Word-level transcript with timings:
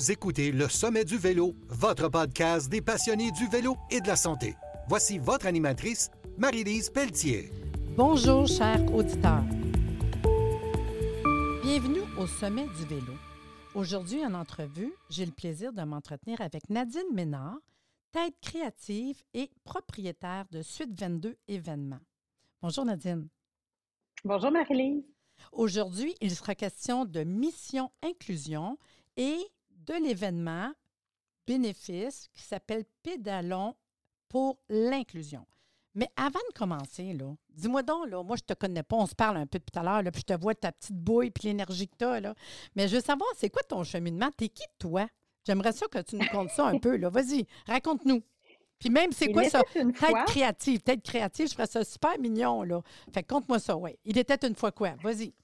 Vous 0.00 0.10
écoutez 0.10 0.50
Le 0.50 0.66
Sommet 0.66 1.04
du 1.04 1.18
Vélo, 1.18 1.54
votre 1.68 2.08
podcast 2.08 2.70
des 2.70 2.80
passionnés 2.80 3.30
du 3.32 3.46
vélo 3.48 3.76
et 3.90 4.00
de 4.00 4.06
la 4.06 4.16
santé. 4.16 4.56
Voici 4.88 5.18
votre 5.18 5.44
animatrice, 5.44 6.10
Marie-Lise 6.38 6.88
Pelletier. 6.88 7.52
Bonjour, 7.98 8.46
chers 8.46 8.82
auditeurs. 8.94 9.44
Bienvenue 11.62 12.00
au 12.16 12.26
Sommet 12.26 12.66
du 12.78 12.86
Vélo. 12.86 13.12
Aujourd'hui, 13.74 14.24
en 14.24 14.32
entrevue, 14.32 14.90
j'ai 15.10 15.26
le 15.26 15.32
plaisir 15.32 15.74
de 15.74 15.82
m'entretenir 15.82 16.40
avec 16.40 16.70
Nadine 16.70 17.12
Ménard, 17.12 17.58
tête 18.10 18.40
créative 18.40 19.22
et 19.34 19.50
propriétaire 19.64 20.46
de 20.50 20.62
Suite 20.62 20.98
22 20.98 21.36
événements. 21.46 22.00
Bonjour 22.62 22.86
Nadine. 22.86 23.28
Bonjour 24.24 24.50
Marie-Lise. 24.50 25.04
Aujourd'hui, 25.52 26.14
il 26.22 26.30
sera 26.30 26.54
question 26.54 27.04
de 27.04 27.22
mission 27.22 27.90
inclusion 28.02 28.78
et 29.18 29.36
de 29.98 30.04
l'événement 30.04 30.72
bénéfice 31.46 32.28
qui 32.32 32.42
s'appelle 32.42 32.84
Pédalons 33.02 33.74
pour 34.28 34.58
l'inclusion. 34.68 35.44
Mais 35.94 36.08
avant 36.16 36.38
de 36.50 36.56
commencer, 36.56 37.12
là, 37.14 37.34
dis-moi 37.48 37.82
donc, 37.82 38.08
là, 38.08 38.22
moi, 38.22 38.36
je 38.36 38.42
te 38.42 38.54
connais 38.54 38.84
pas, 38.84 38.96
on 38.96 39.06
se 39.06 39.14
parle 39.14 39.38
un 39.38 39.46
peu 39.46 39.58
depuis 39.58 39.72
tout 39.72 39.80
à 39.80 39.82
l'heure, 39.82 40.12
puis 40.12 40.20
je 40.20 40.34
te 40.34 40.40
vois 40.40 40.54
ta 40.54 40.70
petite 40.70 40.96
bouille 40.96 41.30
puis 41.30 41.48
l'énergie 41.48 41.88
que 41.88 41.96
tu 41.98 42.04
as, 42.04 42.20
là. 42.20 42.34
Mais 42.76 42.86
je 42.86 42.96
veux 42.96 43.02
savoir, 43.02 43.28
c'est 43.36 43.50
quoi 43.50 43.62
ton 43.64 43.82
cheminement? 43.82 44.30
T'es 44.36 44.48
qui, 44.48 44.62
toi? 44.78 45.08
J'aimerais 45.44 45.72
ça 45.72 45.86
que 45.88 45.98
tu 46.02 46.16
nous 46.16 46.26
contes 46.26 46.50
ça 46.50 46.66
un 46.66 46.78
peu, 46.78 46.96
là. 46.96 47.08
Vas-y, 47.08 47.44
raconte-nous. 47.66 48.22
Puis 48.78 48.88
même, 48.88 49.10
c'est 49.12 49.32
quoi 49.32 49.44
ça? 49.48 49.62
Tête 49.72 50.24
créative. 50.26 50.80
Tête 50.80 51.02
créative, 51.02 51.48
je 51.48 51.54
ferais 51.54 51.66
ça 51.66 51.84
super 51.84 52.18
mignon, 52.18 52.62
là. 52.62 52.82
Fait 53.12 53.24
conte-moi 53.24 53.58
ça, 53.58 53.76
oui. 53.76 53.98
Il 54.04 54.16
était 54.16 54.46
une 54.46 54.54
fois 54.54 54.70
quoi? 54.70 54.94
Vas-y. 55.02 55.34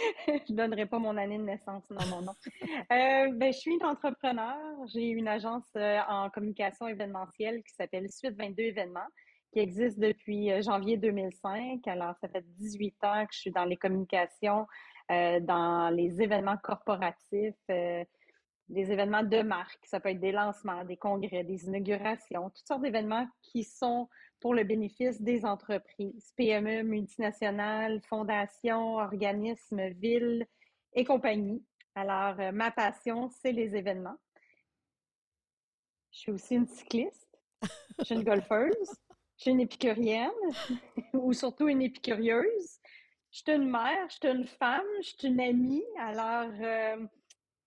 je 0.26 0.52
ne 0.52 0.56
donnerai 0.56 0.86
pas 0.86 0.98
mon 0.98 1.16
année 1.16 1.38
de 1.38 1.42
naissance, 1.42 1.82
non, 1.90 2.06
non, 2.10 2.22
non. 2.22 2.32
Euh, 2.62 3.32
ben, 3.32 3.52
je 3.52 3.58
suis 3.58 3.74
une 3.74 3.84
entrepreneur. 3.84 4.56
J'ai 4.92 5.08
une 5.08 5.28
agence 5.28 5.68
euh, 5.76 5.98
en 6.08 6.30
communication 6.30 6.86
événementielle 6.88 7.62
qui 7.62 7.74
s'appelle 7.74 8.10
Suite 8.10 8.36
22 8.36 8.62
événements, 8.62 9.06
qui 9.52 9.60
existe 9.60 9.98
depuis 9.98 10.52
euh, 10.52 10.62
janvier 10.62 10.96
2005. 10.96 11.86
Alors, 11.86 12.14
ça 12.20 12.28
fait 12.28 12.44
18 12.58 12.94
ans 13.04 13.26
que 13.26 13.32
je 13.34 13.38
suis 13.38 13.50
dans 13.50 13.64
les 13.64 13.76
communications, 13.76 14.66
dans 15.08 15.92
les 15.92 16.22
événements 16.22 16.56
corporatifs, 16.56 17.56
des 17.66 18.92
événements 18.92 19.24
de 19.24 19.42
marque. 19.42 19.84
Ça 19.84 19.98
peut 19.98 20.10
être 20.10 20.20
des 20.20 20.30
lancements, 20.30 20.84
des 20.84 20.96
congrès, 20.96 21.42
des 21.42 21.64
inaugurations, 21.64 22.48
toutes 22.50 22.68
sortes 22.68 22.82
d'événements 22.82 23.26
qui 23.42 23.64
sont 23.64 24.08
pour 24.40 24.54
le 24.54 24.64
bénéfice 24.64 25.20
des 25.20 25.44
entreprises, 25.44 26.32
PME, 26.36 26.82
multinationales, 26.82 28.00
fondations, 28.02 28.96
organismes, 28.96 29.88
villes 29.90 30.46
et 30.94 31.04
compagnies. 31.04 31.62
Alors, 31.94 32.40
euh, 32.40 32.52
ma 32.52 32.70
passion, 32.70 33.28
c'est 33.28 33.52
les 33.52 33.76
événements. 33.76 34.16
Je 36.12 36.18
suis 36.18 36.32
aussi 36.32 36.54
une 36.56 36.66
cycliste, 36.66 37.38
je 37.98 38.04
suis 38.04 38.14
une 38.14 38.24
golfeuse, 38.24 38.90
je 39.36 39.42
suis 39.42 39.50
une 39.50 39.60
épicurienne, 39.60 40.30
ou 41.14 41.32
surtout 41.32 41.68
une 41.68 41.82
épicurieuse. 41.82 42.80
Je 43.30 43.38
suis 43.38 43.52
une 43.52 43.70
mère, 43.70 44.08
je 44.08 44.14
suis 44.14 44.36
une 44.36 44.46
femme, 44.46 44.86
je 45.02 45.08
suis 45.10 45.28
une 45.28 45.40
amie. 45.40 45.84
Alors, 45.98 46.50
euh, 46.60 47.06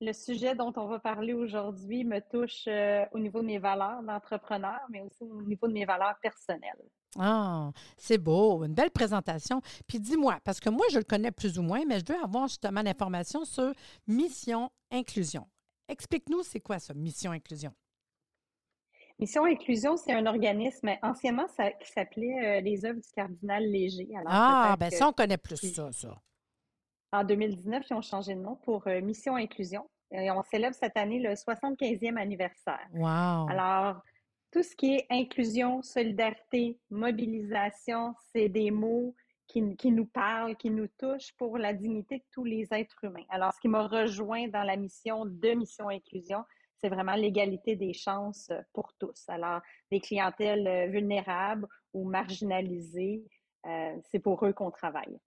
le 0.04 0.14
sujet 0.14 0.56
dont 0.56 0.74
on 0.76 0.88
va 0.88 1.00
parler 1.00 1.34
aujourd'hui 1.34 2.04
me 2.04 2.20
touche 2.20 2.66
euh, 2.68 3.06
au 3.12 3.20
niveau 3.20 3.42
de 3.42 3.48
mes 3.48 3.60
valeurs 3.60 4.04
d'entrepreneur, 4.04 4.80
mais 4.90 5.02
aussi 5.02 5.24
au 5.24 5.42
niveau 5.42 5.68
de 5.68 5.74
mes 5.74 5.86
valeurs 5.86 6.16
personnelles. 6.22 6.84
Ah, 7.20 7.72
c'est 7.98 8.18
beau, 8.18 8.64
une 8.64 8.74
belle 8.74 8.92
présentation. 8.92 9.62
Puis 9.88 10.00
dis-moi, 10.00 10.40
parce 10.44 10.60
que 10.60 10.70
moi, 10.70 10.86
je 10.92 10.98
le 10.98 11.04
connais 11.04 11.32
plus 11.32 11.60
ou 11.60 11.62
moins, 11.62 11.84
mais 11.88 12.00
je 12.00 12.12
veux 12.12 12.20
avoir 12.24 12.48
justement 12.48 12.82
l'information 12.82 13.46
sur 13.46 13.72
Mission 14.08 14.70
Inclusion. 14.92 15.48
Explique-nous, 15.88 16.44
c'est 16.44 16.60
quoi 16.60 16.80
ça, 16.80 16.94
Mission 16.94 17.32
Inclusion? 17.32 17.74
Mission 19.20 19.46
Inclusion, 19.46 19.96
c'est 19.96 20.14
un 20.14 20.26
organisme 20.26 20.90
anciennement 21.04 21.48
ça, 21.56 21.72
qui 21.72 21.92
s'appelait 21.92 22.58
euh, 22.58 22.62
les 22.62 22.84
œuvres 22.84 23.00
du 23.00 23.12
cardinal 23.16 23.64
Léger. 23.64 24.10
ah, 24.26 24.76
ben 24.80 24.90
ça, 24.90 25.08
on 25.08 25.14
connaît 25.14 25.38
plus 25.38 25.74
ça, 25.74 25.92
ça. 25.92 26.20
En 27.12 27.24
2019, 27.24 27.86
ils 27.90 27.94
ont 27.94 28.02
changé 28.02 28.34
de 28.34 28.40
nom 28.40 28.56
pour 28.56 28.88
euh, 28.88 29.00
Mission 29.02 29.36
Inclusion. 29.36 29.88
Et 30.14 30.30
on 30.32 30.44
célèbre 30.44 30.76
cette 30.76 30.96
année 30.96 31.20
le 31.20 31.32
75e 31.32 32.18
anniversaire. 32.18 32.88
Wow. 32.94 33.50
Alors, 33.50 34.02
tout 34.52 34.62
ce 34.62 34.76
qui 34.76 34.96
est 34.96 35.08
inclusion, 35.10 35.82
solidarité, 35.82 36.78
mobilisation, 36.92 38.14
c'est 38.32 38.50
des 38.50 38.70
mots 38.70 39.16
qui, 39.48 39.76
qui, 39.76 39.92
nous 39.92 40.06
parlent, 40.06 40.56
qui 40.56 40.70
nous 40.70 40.88
touchent 41.00 41.34
pour 41.38 41.58
la 41.58 41.74
dignité 41.74 42.20
de 42.20 42.24
tous 42.32 42.44
les 42.44 42.68
êtres 42.72 43.04
humains. 43.04 43.26
Alors, 43.30 43.54
ce 43.54 43.60
qui 43.60 43.68
m'a 43.68 43.88
rejoint 43.88 44.48
dans 44.48 44.64
la 44.64 44.76
mission 44.76 45.26
de 45.26 45.54
Mission 45.54 45.90
Inclusion, 45.90 46.44
c'est 46.78 46.90
vraiment 46.90 47.16
l'égalité 47.16 47.76
des 47.76 47.94
chances 47.94 48.52
pour 48.74 48.94
tous. 49.00 49.24
Alors, 49.30 49.62
des 49.90 50.00
clientèles 50.00 50.68
euh, 50.68 50.88
vulnérables 50.88 51.68
ou 51.94 52.08
marginalisées, 52.08 53.24
euh, 53.66 53.96
c'est 54.12 54.20
pour 54.20 54.46
eux 54.46 54.54
qu'on 54.54 54.70
travaille. 54.70 55.18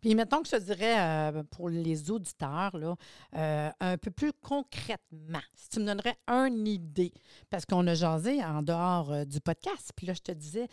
Puis 0.00 0.14
mettons 0.14 0.42
que 0.42 0.48
je 0.48 0.56
dirais 0.56 0.98
euh, 0.98 1.42
pour 1.50 1.68
les 1.68 2.10
auditeurs, 2.10 2.76
là, 2.76 2.96
euh, 3.36 3.70
un 3.80 3.98
peu 3.98 4.10
plus 4.10 4.32
concrètement, 4.32 5.42
si 5.54 5.68
tu 5.68 5.80
me 5.80 5.86
donnerais 5.86 6.16
une 6.26 6.66
idée, 6.66 7.12
parce 7.50 7.66
qu'on 7.66 7.86
a 7.86 7.94
jasé 7.94 8.42
en 8.44 8.62
dehors 8.62 9.12
euh, 9.12 9.24
du 9.24 9.40
podcast, 9.40 9.92
puis 9.96 10.06
là, 10.06 10.14
je 10.14 10.22
te 10.22 10.32
disais, 10.32 10.68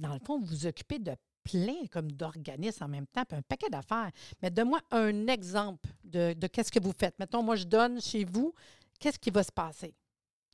dans 0.00 0.12
le 0.12 0.20
fond, 0.20 0.38
vous 0.38 0.46
vous 0.46 0.66
occupez 0.66 0.98
de 0.98 1.12
plein 1.44 1.86
comme 1.92 2.10
d'organismes 2.10 2.84
en 2.84 2.88
même 2.88 3.06
temps, 3.06 3.24
puis 3.24 3.38
un 3.38 3.42
paquet 3.42 3.70
d'affaires. 3.70 4.10
Mais 4.42 4.50
donne-moi 4.50 4.80
un 4.90 5.28
exemple 5.28 5.88
de, 6.04 6.32
de 6.32 6.46
qu'est-ce 6.48 6.72
que 6.72 6.80
vous 6.82 6.92
faites. 6.98 7.16
Mettons, 7.18 7.42
moi, 7.42 7.54
je 7.56 7.64
donne 7.64 8.00
chez 8.00 8.24
vous, 8.24 8.52
qu'est-ce 8.98 9.18
qui 9.18 9.30
va 9.30 9.44
se 9.44 9.52
passer? 9.52 9.94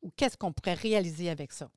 Ou 0.02 0.10
qu'est-ce 0.16 0.36
qu'on 0.36 0.52
pourrait 0.52 0.74
réaliser 0.74 1.30
avec 1.30 1.52
ça? 1.52 1.70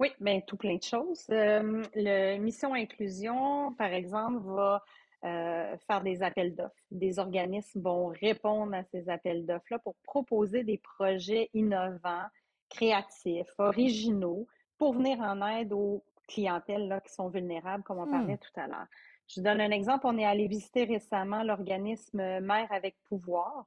Oui, 0.00 0.12
bien, 0.20 0.40
tout 0.40 0.56
plein 0.56 0.76
de 0.76 0.82
choses. 0.82 1.24
le 1.28 2.38
Mission 2.38 2.72
Inclusion, 2.72 3.72
par 3.74 3.92
exemple, 3.92 4.38
va 4.46 4.84
euh, 5.24 5.76
faire 5.86 6.02
des 6.02 6.22
appels 6.22 6.54
d'offres. 6.54 6.74
Des 6.90 7.18
organismes 7.18 7.80
vont 7.80 8.06
répondre 8.06 8.74
à 8.74 8.84
ces 8.84 9.08
appels 9.08 9.44
d'offres-là 9.46 9.78
pour 9.80 9.96
proposer 10.04 10.62
des 10.64 10.78
projets 10.78 11.50
innovants, 11.54 12.26
créatifs, 12.68 13.52
originaux, 13.58 14.46
pour 14.78 14.94
venir 14.94 15.20
en 15.20 15.46
aide 15.46 15.72
aux 15.72 16.04
clientèles 16.28 16.88
là, 16.88 17.00
qui 17.00 17.12
sont 17.12 17.28
vulnérables, 17.28 17.82
comme 17.82 17.98
on 17.98 18.06
hmm. 18.06 18.10
parlait 18.10 18.38
tout 18.38 18.60
à 18.60 18.66
l'heure. 18.66 18.86
Je 19.26 19.40
vous 19.40 19.44
donne 19.44 19.60
un 19.60 19.70
exemple. 19.70 20.06
On 20.06 20.16
est 20.18 20.24
allé 20.24 20.46
visiter 20.46 20.84
récemment 20.84 21.42
l'organisme 21.42 22.40
Mère 22.40 22.70
avec 22.70 22.96
pouvoir, 23.08 23.66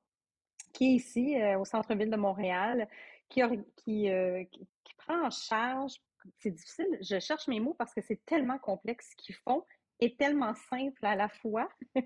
qui 0.74 0.86
est 0.86 0.96
ici, 0.96 1.42
euh, 1.42 1.60
au 1.60 1.66
centre-ville 1.66 2.10
de 2.10 2.16
Montréal, 2.16 2.88
qui, 3.30 3.42
qui, 3.76 4.10
euh, 4.10 4.44
qui, 4.46 4.68
qui 4.84 4.94
prend 4.96 5.26
en 5.26 5.30
charge, 5.30 5.94
c'est 6.38 6.52
difficile, 6.52 6.98
je 7.02 7.20
cherche 7.20 7.48
mes 7.48 7.60
mots 7.60 7.74
parce 7.74 7.94
que 7.94 8.02
c'est 8.02 8.24
tellement 8.26 8.60
complexe 8.60 9.12
ce 9.12 9.16
qu'ils 9.16 9.36
font, 9.36 9.66
est 10.02 10.18
tellement 10.18 10.54
simple 10.70 11.06
à 11.06 11.16
la 11.16 11.30
fois. 11.30 11.70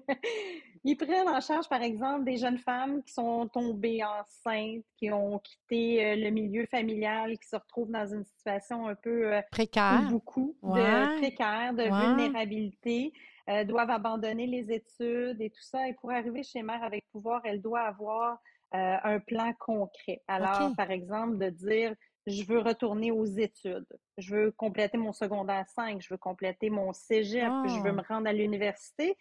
Ils 0.87 0.95
prennent 0.95 1.27
en 1.27 1.41
charge, 1.41 1.67
par 1.67 1.81
exemple, 1.81 2.25
des 2.25 2.37
jeunes 2.37 2.59
femmes 2.59 3.01
qui 3.01 3.11
sont 3.11 3.47
tombées 3.47 4.03
enceintes, 4.03 4.85
qui 4.97 5.11
ont 5.11 5.39
quitté 5.39 6.05
euh, 6.05 6.15
le 6.15 6.29
milieu 6.29 6.67
familial, 6.67 7.39
qui 7.39 7.47
se 7.49 7.55
retrouvent 7.55 7.89
dans 7.89 8.05
une 8.05 8.23
situation 8.23 8.87
un 8.87 8.93
peu 8.93 9.33
euh, 9.33 9.41
précaire, 9.49 10.03
beaucoup 10.11 10.55
de 10.61 11.17
précaire, 11.17 11.73
de 11.73 11.83
vulnérabilité, 11.83 13.13
euh, 13.49 13.63
doivent 13.63 13.89
abandonner 13.89 14.45
les 14.45 14.71
études 14.71 15.41
et 15.41 15.49
tout 15.49 15.63
ça. 15.63 15.89
Et 15.89 15.93
pour 15.93 16.11
arriver 16.11 16.43
chez 16.43 16.61
Mère 16.61 16.83
avec 16.83 17.09
pouvoir, 17.11 17.41
elle 17.45 17.63
doit 17.63 17.81
avoir 17.81 18.37
un 18.71 19.19
plan 19.19 19.53
concret. 19.57 20.21
Alors, 20.27 20.75
par 20.75 20.91
exemple, 20.91 21.37
de 21.37 21.49
dire 21.49 21.95
je 22.27 22.43
veux 22.45 22.59
retourner 22.59 23.11
aux 23.11 23.25
études. 23.25 23.85
Je 24.17 24.35
veux 24.35 24.51
compléter 24.51 24.97
mon 24.97 25.13
secondaire 25.13 25.67
5, 25.67 26.01
je 26.01 26.09
veux 26.09 26.17
compléter 26.17 26.69
mon 26.69 26.91
cégep, 26.93 27.51
je 27.65 27.83
veux 27.83 27.91
me 27.91 28.01
ah! 28.01 28.13
rendre 28.13 28.27
à 28.27 28.33
l'université, 28.33 29.17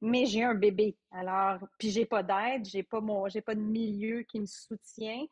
mais 0.00 0.26
j'ai 0.26 0.44
un 0.44 0.54
bébé. 0.54 0.96
Alors, 1.10 1.58
puis 1.78 1.90
j'ai 1.90 2.06
pas 2.06 2.22
d'aide, 2.22 2.64
j'ai 2.64 2.82
pas 2.82 3.00
mon 3.00 3.28
j'ai 3.28 3.40
pas 3.40 3.54
de 3.54 3.60
milieu 3.60 4.22
qui 4.22 4.40
me 4.40 4.46
soutient. 4.46 5.24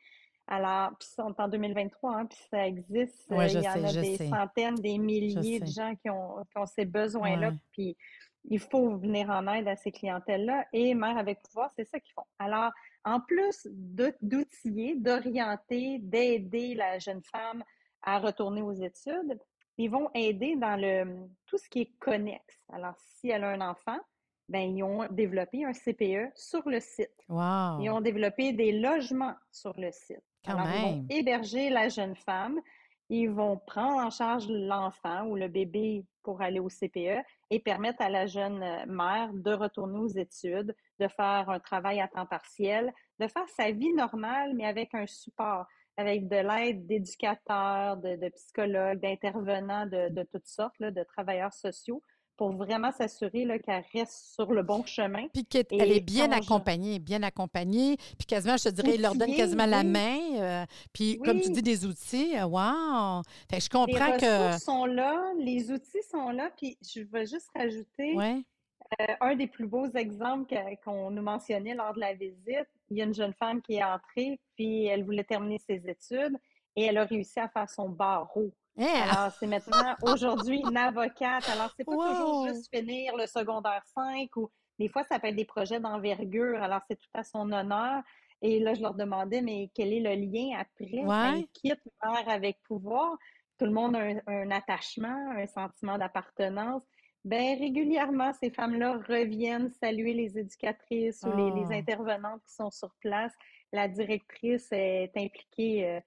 Alors, 0.48 0.90
puis 0.98 1.08
ça, 1.08 1.24
on 1.24 1.32
est 1.32 1.40
en 1.40 1.48
2023, 1.48 2.14
hein, 2.14 2.26
puis 2.26 2.38
ça 2.50 2.66
existe. 2.66 3.26
il 3.30 3.62
y 3.62 3.68
en 3.68 3.84
a 3.84 3.92
des 3.92 4.16
centaines, 4.16 4.74
des 4.74 4.98
milliers 4.98 5.60
de 5.60 5.66
gens 5.66 5.94
qui 5.94 6.10
ont, 6.10 6.44
qui 6.50 6.58
ont 6.58 6.66
ces 6.66 6.84
besoins-là. 6.84 7.52
Puis 7.72 7.96
il 8.44 8.58
faut 8.58 8.96
venir 8.96 9.30
en 9.30 9.46
aide 9.48 9.68
à 9.68 9.76
ces 9.76 9.92
clientèles-là. 9.92 10.66
Et 10.72 10.94
Mère 10.94 11.16
avec 11.16 11.42
pouvoir, 11.42 11.70
c'est 11.76 11.84
ça 11.84 12.00
qu'ils 12.00 12.12
font. 12.12 12.26
Alors, 12.38 12.70
en 13.04 13.20
plus 13.20 13.66
d'outiller, 13.70 14.96
d'orienter, 14.96 15.98
d'aider 15.98 16.74
la 16.74 16.98
jeune 16.98 17.22
femme 17.22 17.62
à 18.02 18.18
retourner 18.18 18.62
aux 18.62 18.72
études, 18.72 19.38
ils 19.78 19.90
vont 19.90 20.10
aider 20.14 20.56
dans 20.56 20.76
le 20.76 21.26
tout 21.46 21.58
ce 21.58 21.68
qui 21.68 21.80
est 21.82 21.92
connexe. 21.98 22.60
Alors, 22.72 22.94
si 22.98 23.30
elle 23.30 23.44
a 23.44 23.50
un 23.50 23.60
enfant, 23.60 23.98
ben, 24.48 24.76
ils 24.76 24.82
ont 24.82 25.06
développé 25.10 25.64
un 25.64 25.72
CPE 25.72 26.32
sur 26.34 26.68
le 26.68 26.80
site. 26.80 27.24
Ils 27.80 27.90
ont 27.90 28.00
développé 28.00 28.52
des 28.52 28.72
logements 28.72 29.34
sur 29.50 29.72
le 29.78 29.90
site. 29.92 30.22
Alors, 30.46 30.66
ils 30.66 30.82
vont 30.82 31.06
héberger 31.08 31.70
la 31.70 31.88
jeune 31.88 32.16
femme, 32.16 32.60
ils 33.08 33.30
vont 33.30 33.56
prendre 33.56 34.04
en 34.04 34.10
charge 34.10 34.48
l'enfant 34.48 35.26
ou 35.26 35.36
le 35.36 35.48
bébé 35.48 36.04
pour 36.22 36.42
aller 36.42 36.60
au 36.60 36.68
CPE 36.68 37.24
et 37.52 37.60
permettre 37.60 38.00
à 38.00 38.08
la 38.08 38.26
jeune 38.26 38.64
mère 38.86 39.30
de 39.34 39.52
retourner 39.52 39.98
aux 39.98 40.08
études, 40.08 40.74
de 40.98 41.06
faire 41.06 41.50
un 41.50 41.60
travail 41.60 42.00
à 42.00 42.08
temps 42.08 42.24
partiel, 42.24 42.90
de 43.20 43.28
faire 43.28 43.46
sa 43.50 43.70
vie 43.70 43.92
normale, 43.92 44.54
mais 44.54 44.64
avec 44.64 44.94
un 44.94 45.06
support, 45.06 45.66
avec 45.98 46.28
de 46.28 46.36
l'aide 46.36 46.86
d'éducateurs, 46.86 47.98
de, 47.98 48.28
psychologues, 48.30 49.00
d'intervenants 49.00 49.84
de, 49.84 50.22
toutes 50.32 50.46
sortes, 50.46 50.80
de 50.80 51.02
travailleurs 51.02 51.52
sociaux, 51.52 52.02
pour 52.42 52.50
vraiment 52.56 52.90
s'assurer 52.90 53.46
qu'elle 53.64 53.84
reste 53.94 54.34
sur 54.34 54.52
le 54.52 54.64
bon 54.64 54.84
chemin. 54.84 55.28
Puis 55.32 55.44
qu'elle 55.44 55.92
est 55.92 56.00
bien 56.00 56.32
accompagnée, 56.32 56.98
bien 56.98 57.22
accompagnée. 57.22 57.96
Puis 58.18 58.26
quasiment, 58.26 58.56
je 58.56 58.64
te 58.64 58.68
dirais, 58.70 58.96
il 58.96 59.00
leur 59.00 59.14
donne 59.14 59.32
quasiment 59.36 59.64
la 59.64 59.84
main. 59.84 60.18
Euh, 60.40 60.64
puis 60.92 61.20
comme 61.24 61.40
tu 61.40 61.50
dis, 61.50 61.62
des 61.62 61.86
outils. 61.86 62.36
Euh, 62.36 62.46
wow! 62.46 63.22
Fait 63.48 63.60
je 63.60 63.70
comprends 63.70 64.14
les 64.14 64.18
que. 64.18 64.54
Les 64.54 64.58
sont 64.58 64.86
là, 64.86 65.22
les 65.38 65.70
outils 65.70 66.02
sont 66.10 66.30
là. 66.30 66.50
Puis 66.56 66.76
je 66.82 67.02
vais 67.02 67.26
juste 67.26 67.48
rajouter 67.54 68.16
euh, 68.18 69.06
un 69.20 69.36
des 69.36 69.46
plus 69.46 69.68
beaux 69.68 69.92
exemples 69.92 70.52
qu'on 70.84 71.12
nous 71.12 71.22
mentionnait 71.22 71.76
lors 71.76 71.94
de 71.94 72.00
la 72.00 72.14
visite. 72.14 72.66
Il 72.90 72.96
y 72.96 73.02
a 73.02 73.04
une 73.04 73.14
jeune 73.14 73.34
femme 73.34 73.62
qui 73.62 73.74
est 73.74 73.84
entrée, 73.84 74.40
puis 74.56 74.86
elle 74.86 75.04
voulait 75.04 75.22
terminer 75.22 75.60
ses 75.60 75.80
études 75.88 76.36
et 76.74 76.86
elle 76.86 76.98
a 76.98 77.04
réussi 77.04 77.38
à 77.38 77.48
faire 77.48 77.70
son 77.70 77.88
barreau. 77.88 78.50
Eh! 78.78 78.84
Alors, 78.84 79.32
c'est 79.38 79.46
maintenant 79.46 79.94
aujourd'hui 80.02 80.62
une 80.66 80.76
avocate. 80.76 81.48
Alors, 81.48 81.72
c'est 81.76 81.84
pas 81.84 81.92
toujours 81.92 82.48
juste 82.48 82.74
finir 82.74 83.16
le 83.16 83.26
secondaire 83.26 83.82
5 83.94 84.34
ou 84.36 84.50
des 84.78 84.88
fois, 84.88 85.04
ça 85.04 85.18
peut 85.18 85.28
être 85.28 85.36
des 85.36 85.44
projets 85.44 85.80
d'envergure. 85.80 86.62
Alors, 86.62 86.80
c'est 86.88 86.96
tout 86.96 87.10
à 87.14 87.22
son 87.22 87.52
honneur. 87.52 88.02
Et 88.40 88.58
là, 88.58 88.74
je 88.74 88.82
leur 88.82 88.94
demandais, 88.94 89.40
mais 89.40 89.70
quel 89.74 89.92
est 89.92 90.00
le 90.00 90.14
lien 90.14 90.58
après? 90.58 91.04
Ouais. 91.04 91.46
quitte 91.52 91.80
mère 92.02 92.28
avec 92.28 92.58
pouvoir? 92.64 93.16
Tout 93.58 93.66
le 93.66 93.70
monde 93.70 93.94
a 93.94 94.00
un, 94.26 94.50
attachement, 94.50 95.30
un 95.36 95.46
sentiment 95.46 95.98
d'appartenance. 95.98 96.82
Bien, 97.24 97.56
régulièrement, 97.56 98.32
ces 98.32 98.50
femmes-là 98.50 99.00
reviennent 99.06 99.70
saluer 99.70 100.14
les 100.14 100.36
éducatrices 100.36 101.22
ou 101.22 101.36
les, 101.36 101.52
les, 101.52 101.66
ah. 101.70 101.76
intervenantes 101.76 102.42
qui 102.44 102.54
sont 102.54 102.72
sur 102.72 102.92
place. 103.00 103.32
La 103.72 103.86
directrice 103.86 104.66
est 104.72 105.12
impliquée 105.16 105.88
euh, 105.88 106.00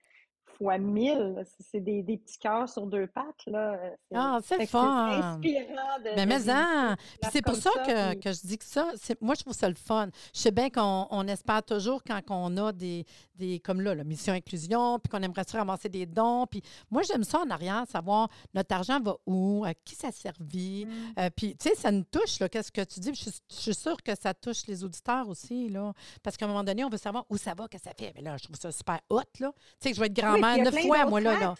fois 0.57 0.77
mille. 0.77 1.43
C'est 1.59 1.79
des, 1.79 2.01
des, 2.01 2.17
petits 2.17 2.39
cœurs 2.39 2.69
sur 2.69 2.85
deux 2.85 3.07
pattes. 3.07 3.45
Là. 3.47 3.77
Ah, 4.13 4.39
c'est 4.43 4.65
fun! 4.65 5.07
inspirant 5.07 5.99
de. 6.03 6.15
Mais, 6.15 6.25
mais 6.25 6.49
hein, 6.49 6.95
c'est 7.31 7.41
pour 7.41 7.55
ça, 7.55 7.69
que, 7.85 8.15
que, 8.15 8.31
je 8.33 8.47
dis 8.47 8.57
que 8.57 8.65
ça, 8.65 8.91
moi, 9.21 9.35
je 9.35 9.41
trouve 9.41 9.53
ça 9.53 9.69
le 9.69 9.75
fun. 9.75 10.09
Je 10.33 10.39
sais 10.39 10.51
bien 10.51 10.69
qu'on 10.69 11.07
on 11.09 11.27
espère 11.27 11.63
toujours 11.63 12.03
quand 12.03 12.21
on 12.29 12.57
a 12.57 12.71
des, 12.71 13.05
des 13.37 13.59
comme 13.59 13.81
là, 13.81 13.95
la 13.95 14.03
mission 14.03 14.33
inclusion, 14.33 14.99
puis 14.99 15.09
qu'on 15.09 15.21
aimerait 15.21 15.43
se 15.47 15.55
ramasser 15.55 15.89
des 15.89 16.05
dons. 16.05 16.45
Puis 16.47 16.61
moi, 16.89 17.01
j'aime 17.03 17.23
ça 17.23 17.39
en 17.39 17.49
arrière, 17.49 17.85
savoir 17.91 18.29
notre 18.53 18.73
argent 18.75 18.99
va 18.99 19.17
où, 19.25 19.63
à 19.65 19.73
qui 19.73 19.95
ça 19.95 20.11
servit. 20.11 20.85
Mm. 20.85 21.19
Euh, 21.19 21.29
puis, 21.35 21.55
tu 21.55 21.69
sais, 21.69 21.75
ça 21.75 21.91
nous 21.91 22.03
touche, 22.03 22.39
là, 22.39 22.49
qu'est-ce 22.49 22.71
que 22.71 22.81
tu 22.81 22.99
dis? 22.99 23.13
Je, 23.13 23.29
suis 23.49 23.73
sûre 23.73 24.01
que 24.03 24.15
ça 24.19 24.33
touche 24.33 24.67
les 24.67 24.83
auditeurs 24.83 25.27
aussi, 25.27 25.69
là. 25.69 25.93
Parce 26.23 26.37
qu'à 26.37 26.45
un 26.45 26.49
moment 26.49 26.63
donné, 26.63 26.83
on 26.83 26.89
veut 26.89 26.97
savoir 26.97 27.25
où 27.29 27.37
ça 27.37 27.53
va, 27.53 27.67
que 27.67 27.77
ça 27.79 27.91
fait. 27.97 28.11
Mais 28.15 28.21
là, 28.21 28.37
je 28.37 28.45
trouve 28.45 28.57
ça 28.57 28.71
super 28.71 28.99
hot, 29.09 29.21
là. 29.39 29.51
Tu 29.53 29.61
sais, 29.79 29.89
que 29.89 29.95
je 29.95 30.01
vais 30.01 30.07
être 30.07 30.15
grand-mère 30.15 30.57
neuf 30.57 30.81
fois, 30.81 31.05
moi, 31.05 31.21
là, 31.21 31.39
là. 31.39 31.55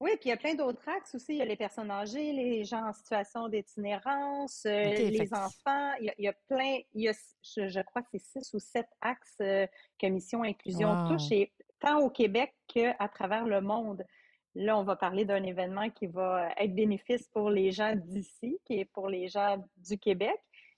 Oui, 0.00 0.12
puis 0.12 0.26
il 0.26 0.28
y 0.30 0.32
a 0.32 0.38
plein 0.38 0.54
d'autres 0.54 0.88
axes 0.88 1.14
aussi. 1.14 1.34
Il 1.34 1.36
y 1.36 1.42
a 1.42 1.44
les 1.44 1.56
personnes 1.56 1.90
âgées, 1.90 2.32
les 2.32 2.64
gens 2.64 2.88
en 2.88 2.92
situation 2.94 3.48
d'itinérance, 3.48 4.64
euh, 4.64 4.94
les 4.94 5.28
enfants. 5.34 5.92
Il 6.00 6.14
y, 6.18 6.28
a, 6.28 6.32
plein, 6.48 6.78
il 6.94 7.02
y 7.02 7.08
a, 7.08 7.12
je, 7.42 7.82
crois 7.82 8.00
que 8.00 8.08
c'est 8.12 8.40
six 8.40 8.54
ou 8.54 8.58
sept 8.58 8.88
axes 9.02 9.36
euh, 9.42 9.66
que 10.00 10.06
Mission 10.06 10.42
Inclusion 10.42 11.06
touche, 11.06 11.30
et 11.30 11.52
tant 11.80 11.98
au 11.98 12.08
Québec 12.08 12.54
qu'à 12.66 13.08
travers 13.12 13.44
le 13.44 13.60
monde. 13.60 14.06
Là, 14.54 14.78
on 14.78 14.84
va 14.84 14.96
parler 14.96 15.26
d'un 15.26 15.42
événement 15.42 15.90
qui 15.90 16.06
va 16.06 16.50
être 16.56 16.74
bénéfice 16.74 17.28
pour 17.28 17.50
les 17.50 17.70
gens 17.70 17.94
d'ici, 17.94 18.58
qui 18.64 18.80
est 18.80 18.84
pour 18.86 19.08
les 19.08 19.28
gens 19.28 19.62
du 19.76 19.98
Québec, 19.98 20.36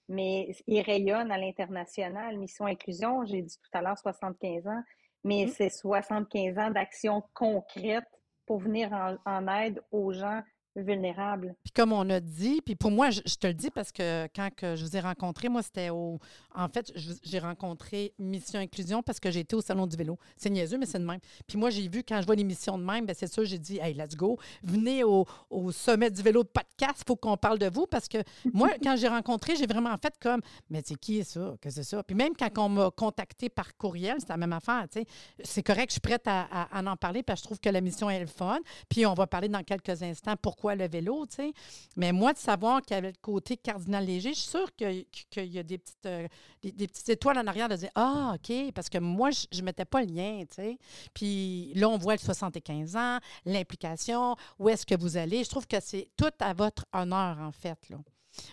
mais 0.09 0.53
il 0.67 0.81
rayonne 0.81 1.31
à 1.31 1.37
l'international. 1.37 2.37
Mission 2.37 2.65
Inclusion, 2.65 3.25
j'ai 3.25 3.41
dit 3.41 3.57
tout 3.57 3.77
à 3.77 3.81
l'heure 3.81 3.97
75 3.97 4.67
ans, 4.67 4.83
mais 5.23 5.45
mmh. 5.45 5.49
c'est 5.49 5.69
75 5.69 6.57
ans 6.57 6.71
d'action 6.71 7.23
concrète 7.33 8.03
pour 8.45 8.59
venir 8.59 8.91
en, 9.25 9.47
aide 9.47 9.81
aux 9.91 10.11
gens 10.11 10.41
vulnérables. 10.75 11.55
Puis 11.63 11.71
comme 11.71 11.93
on 11.93 12.09
a 12.09 12.19
dit, 12.19 12.61
puis 12.61 12.75
pour 12.75 12.91
moi, 12.91 13.09
je, 13.09 13.21
te 13.21 13.47
le 13.47 13.53
dis 13.53 13.69
parce 13.69 13.91
que 13.91 14.27
quand 14.35 14.49
que 14.55 14.75
je 14.75 14.83
vous 14.83 14.95
ai 14.97 14.99
rencontré, 14.99 15.49
moi, 15.49 15.61
c'était 15.61 15.89
au... 15.89 16.19
En 16.55 16.67
fait, 16.67 16.91
j'ai 17.23 17.39
rencontré 17.39 18.13
Mission 18.19 18.59
Inclusion 18.59 19.03
parce 19.03 19.19
que 19.19 19.31
j'étais 19.31 19.55
au 19.55 19.61
Salon 19.61 19.87
du 19.87 19.95
vélo. 19.95 20.17
C'est 20.37 20.49
niaiseux, 20.49 20.77
mais 20.77 20.85
c'est 20.85 20.99
de 20.99 21.05
même. 21.05 21.19
Puis 21.47 21.57
moi, 21.57 21.69
j'ai 21.69 21.87
vu, 21.87 22.03
quand 22.03 22.21
je 22.21 22.25
vois 22.25 22.35
l'émission 22.35 22.77
de 22.77 22.83
même, 22.83 23.05
bien, 23.05 23.15
c'est 23.17 23.31
sûr, 23.31 23.45
j'ai 23.45 23.59
dit, 23.59 23.79
hey, 23.79 23.93
let's 23.93 24.15
go, 24.15 24.37
venez 24.63 25.03
au, 25.03 25.25
au 25.49 25.71
sommet 25.71 26.09
du 26.09 26.21
vélo 26.21 26.43
de 26.43 26.49
podcast, 26.49 26.99
il 27.01 27.07
faut 27.07 27.15
qu'on 27.15 27.37
parle 27.37 27.59
de 27.59 27.69
vous 27.69 27.85
parce 27.87 28.07
que 28.07 28.17
moi, 28.53 28.69
quand 28.83 28.95
j'ai 28.95 29.07
rencontré, 29.07 29.55
j'ai 29.55 29.67
vraiment 29.67 29.95
fait 29.97 30.13
comme, 30.19 30.41
mais 30.69 30.81
c'est 30.85 30.95
qui 30.95 31.23
ça? 31.23 31.55
Que 31.61 31.69
c'est 31.69 31.83
ça? 31.83 32.03
Puis 32.03 32.15
même 32.15 32.33
quand 32.37 32.49
on 32.57 32.69
m'a 32.69 32.91
contacté 32.91 33.49
par 33.49 33.75
courriel, 33.77 34.17
c'est 34.19 34.29
la 34.29 34.37
même 34.37 34.53
affaire, 34.53 34.87
tu 34.91 34.99
sais. 34.99 35.05
C'est 35.43 35.63
correct, 35.63 35.89
je 35.89 35.93
suis 35.93 36.01
prête 36.01 36.27
à, 36.27 36.67
en 36.73 36.95
parler 36.95 37.23
parce 37.23 37.41
que 37.41 37.43
je 37.43 37.47
trouve 37.47 37.59
que 37.59 37.69
la 37.69 37.81
mission 37.81 38.09
est 38.09 38.19
le 38.19 38.27
fun. 38.27 38.59
Puis 38.89 39.05
on 39.05 39.13
va 39.13 39.27
parler 39.27 39.47
dans 39.49 39.63
quelques 39.63 40.01
instants 40.01 40.35
pourquoi 40.41 40.62
le 40.71 40.87
vélo, 40.87 41.25
tu 41.25 41.35
sais. 41.35 41.53
Mais 41.95 42.11
moi, 42.11 42.33
de 42.33 42.37
savoir 42.37 42.81
qu'il 42.81 42.95
y 42.95 42.97
avait 42.97 43.11
le 43.11 43.17
côté 43.21 43.57
cardinal 43.57 44.05
léger, 44.05 44.33
je 44.33 44.39
suis 44.39 44.49
sûre 44.49 44.73
qu'il 44.75 45.05
y 45.35 45.59
a 45.59 45.63
des 45.63 45.77
petites, 45.77 46.05
euh, 46.05 46.27
des, 46.61 46.87
petites 46.87 47.09
étoiles 47.09 47.37
en 47.37 47.47
arrière 47.47 47.69
de 47.69 47.75
dire 47.75 47.91
Ah, 47.95 48.35
OK, 48.35 48.71
parce 48.73 48.89
que 48.89 48.97
moi, 48.97 49.29
je 49.31 49.59
ne 49.59 49.65
mettais 49.65 49.85
pas 49.85 50.01
le 50.01 50.07
lien, 50.07 50.43
tu 50.49 50.55
sais. 50.55 50.77
Puis 51.13 51.73
là, 51.75 51.89
on 51.89 51.97
voit 51.97 52.13
le 52.13 52.19
75 52.19 52.95
ans, 52.95 53.19
l'implication, 53.45 54.35
où 54.59 54.69
est-ce 54.69 54.85
que 54.85 54.95
vous 54.95 55.17
allez. 55.17 55.43
Je 55.43 55.49
trouve 55.49 55.67
que 55.67 55.79
c'est 55.79 56.09
tout 56.17 56.31
à 56.39 56.53
votre 56.53 56.85
honneur, 56.93 57.37
en 57.39 57.51
fait, 57.51 57.89
là. 57.89 57.97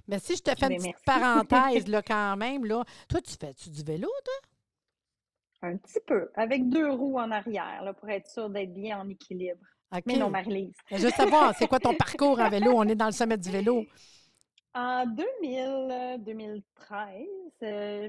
Mais 0.09 0.19
si 0.19 0.37
je 0.37 0.43
te 0.43 0.55
fais 0.55 0.73
une 0.73 0.79
petite 0.79 1.05
parenthèse, 1.05 1.87
là, 1.89 2.03
quand 2.03 2.37
même, 2.37 2.65
là, 2.65 2.85
toi, 3.09 3.21
tu 3.21 3.35
fais-tu 3.39 3.71
du 3.71 3.83
vélo, 3.83 4.09
toi? 4.25 4.35
Un 5.63 5.77
petit 5.77 6.01
peu, 6.07 6.31
avec 6.35 6.69
deux 6.69 6.91
roues 6.91 7.19
en 7.19 7.31
arrière, 7.31 7.83
là, 7.85 7.93
pour 7.93 8.09
être 8.09 8.29
sûr 8.29 8.49
d'être 8.49 8.73
bien 8.73 8.99
en 8.99 9.09
équilibre. 9.09 9.67
Mais 10.07 10.17
non, 10.17 10.31
Marie-Lise. 10.31 10.77
Je 10.91 10.99
veux 10.99 11.11
savoir, 11.11 11.55
c'est 11.57 11.67
quoi 11.67 11.81
ton 11.81 11.95
parcours 11.95 12.39
en 12.39 12.49
vélo? 12.49 12.73
On 12.75 12.85
est 12.85 12.95
dans 12.95 13.07
le 13.07 13.13
sommet 13.13 13.37
du 13.37 13.51
vélo. 13.51 13.85
En 14.73 15.05
2000, 15.05 16.23
2013, 16.25 17.27
euh, 17.65 18.09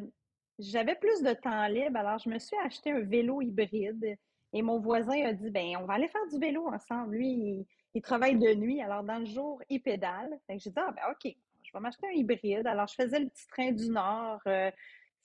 j'avais 0.60 0.96
plus 0.96 1.24
de 1.24 1.34
temps 1.34 1.66
libre, 1.68 1.98
alors 1.98 2.20
je 2.20 2.30
me 2.30 2.38
suis 2.38 2.56
acheté 2.64 2.92
un 2.92 3.00
vélo 3.00 3.42
hybride. 3.42 4.18
Et 4.54 4.62
mon 4.62 4.80
voisin 4.80 5.26
a 5.26 5.34
dit, 5.34 5.50
ben, 5.50 5.78
on 5.80 5.86
va 5.86 5.94
aller 5.94 6.10
faire 6.10 6.28
du 6.32 6.38
vélo 6.38 6.68
ensemble. 6.68 7.16
Lui, 7.16 7.66
il, 7.96 8.02
travaille 8.02 8.38
de 8.38 8.54
nuit, 8.54 8.82
alors 8.82 9.04
dans 9.04 9.18
le 9.18 9.26
jour, 9.26 9.62
il 9.70 9.82
pédale. 9.82 10.40
j'ai 10.50 10.70
dit, 10.70 10.76
ah, 10.76 10.92
ben, 10.92 11.02
OK, 11.10 11.34
je 11.64 11.72
vais 11.74 11.80
m'acheter 11.80 12.08
un 12.08 12.12
hybride. 12.12 12.68
Alors, 12.68 12.88
je 12.88 12.96
faisais 12.96 13.20
le 13.20 13.30
petit 13.30 13.48
train 13.48 13.72
du 13.72 13.90
Nord. 13.90 14.42
Euh, 14.48 14.70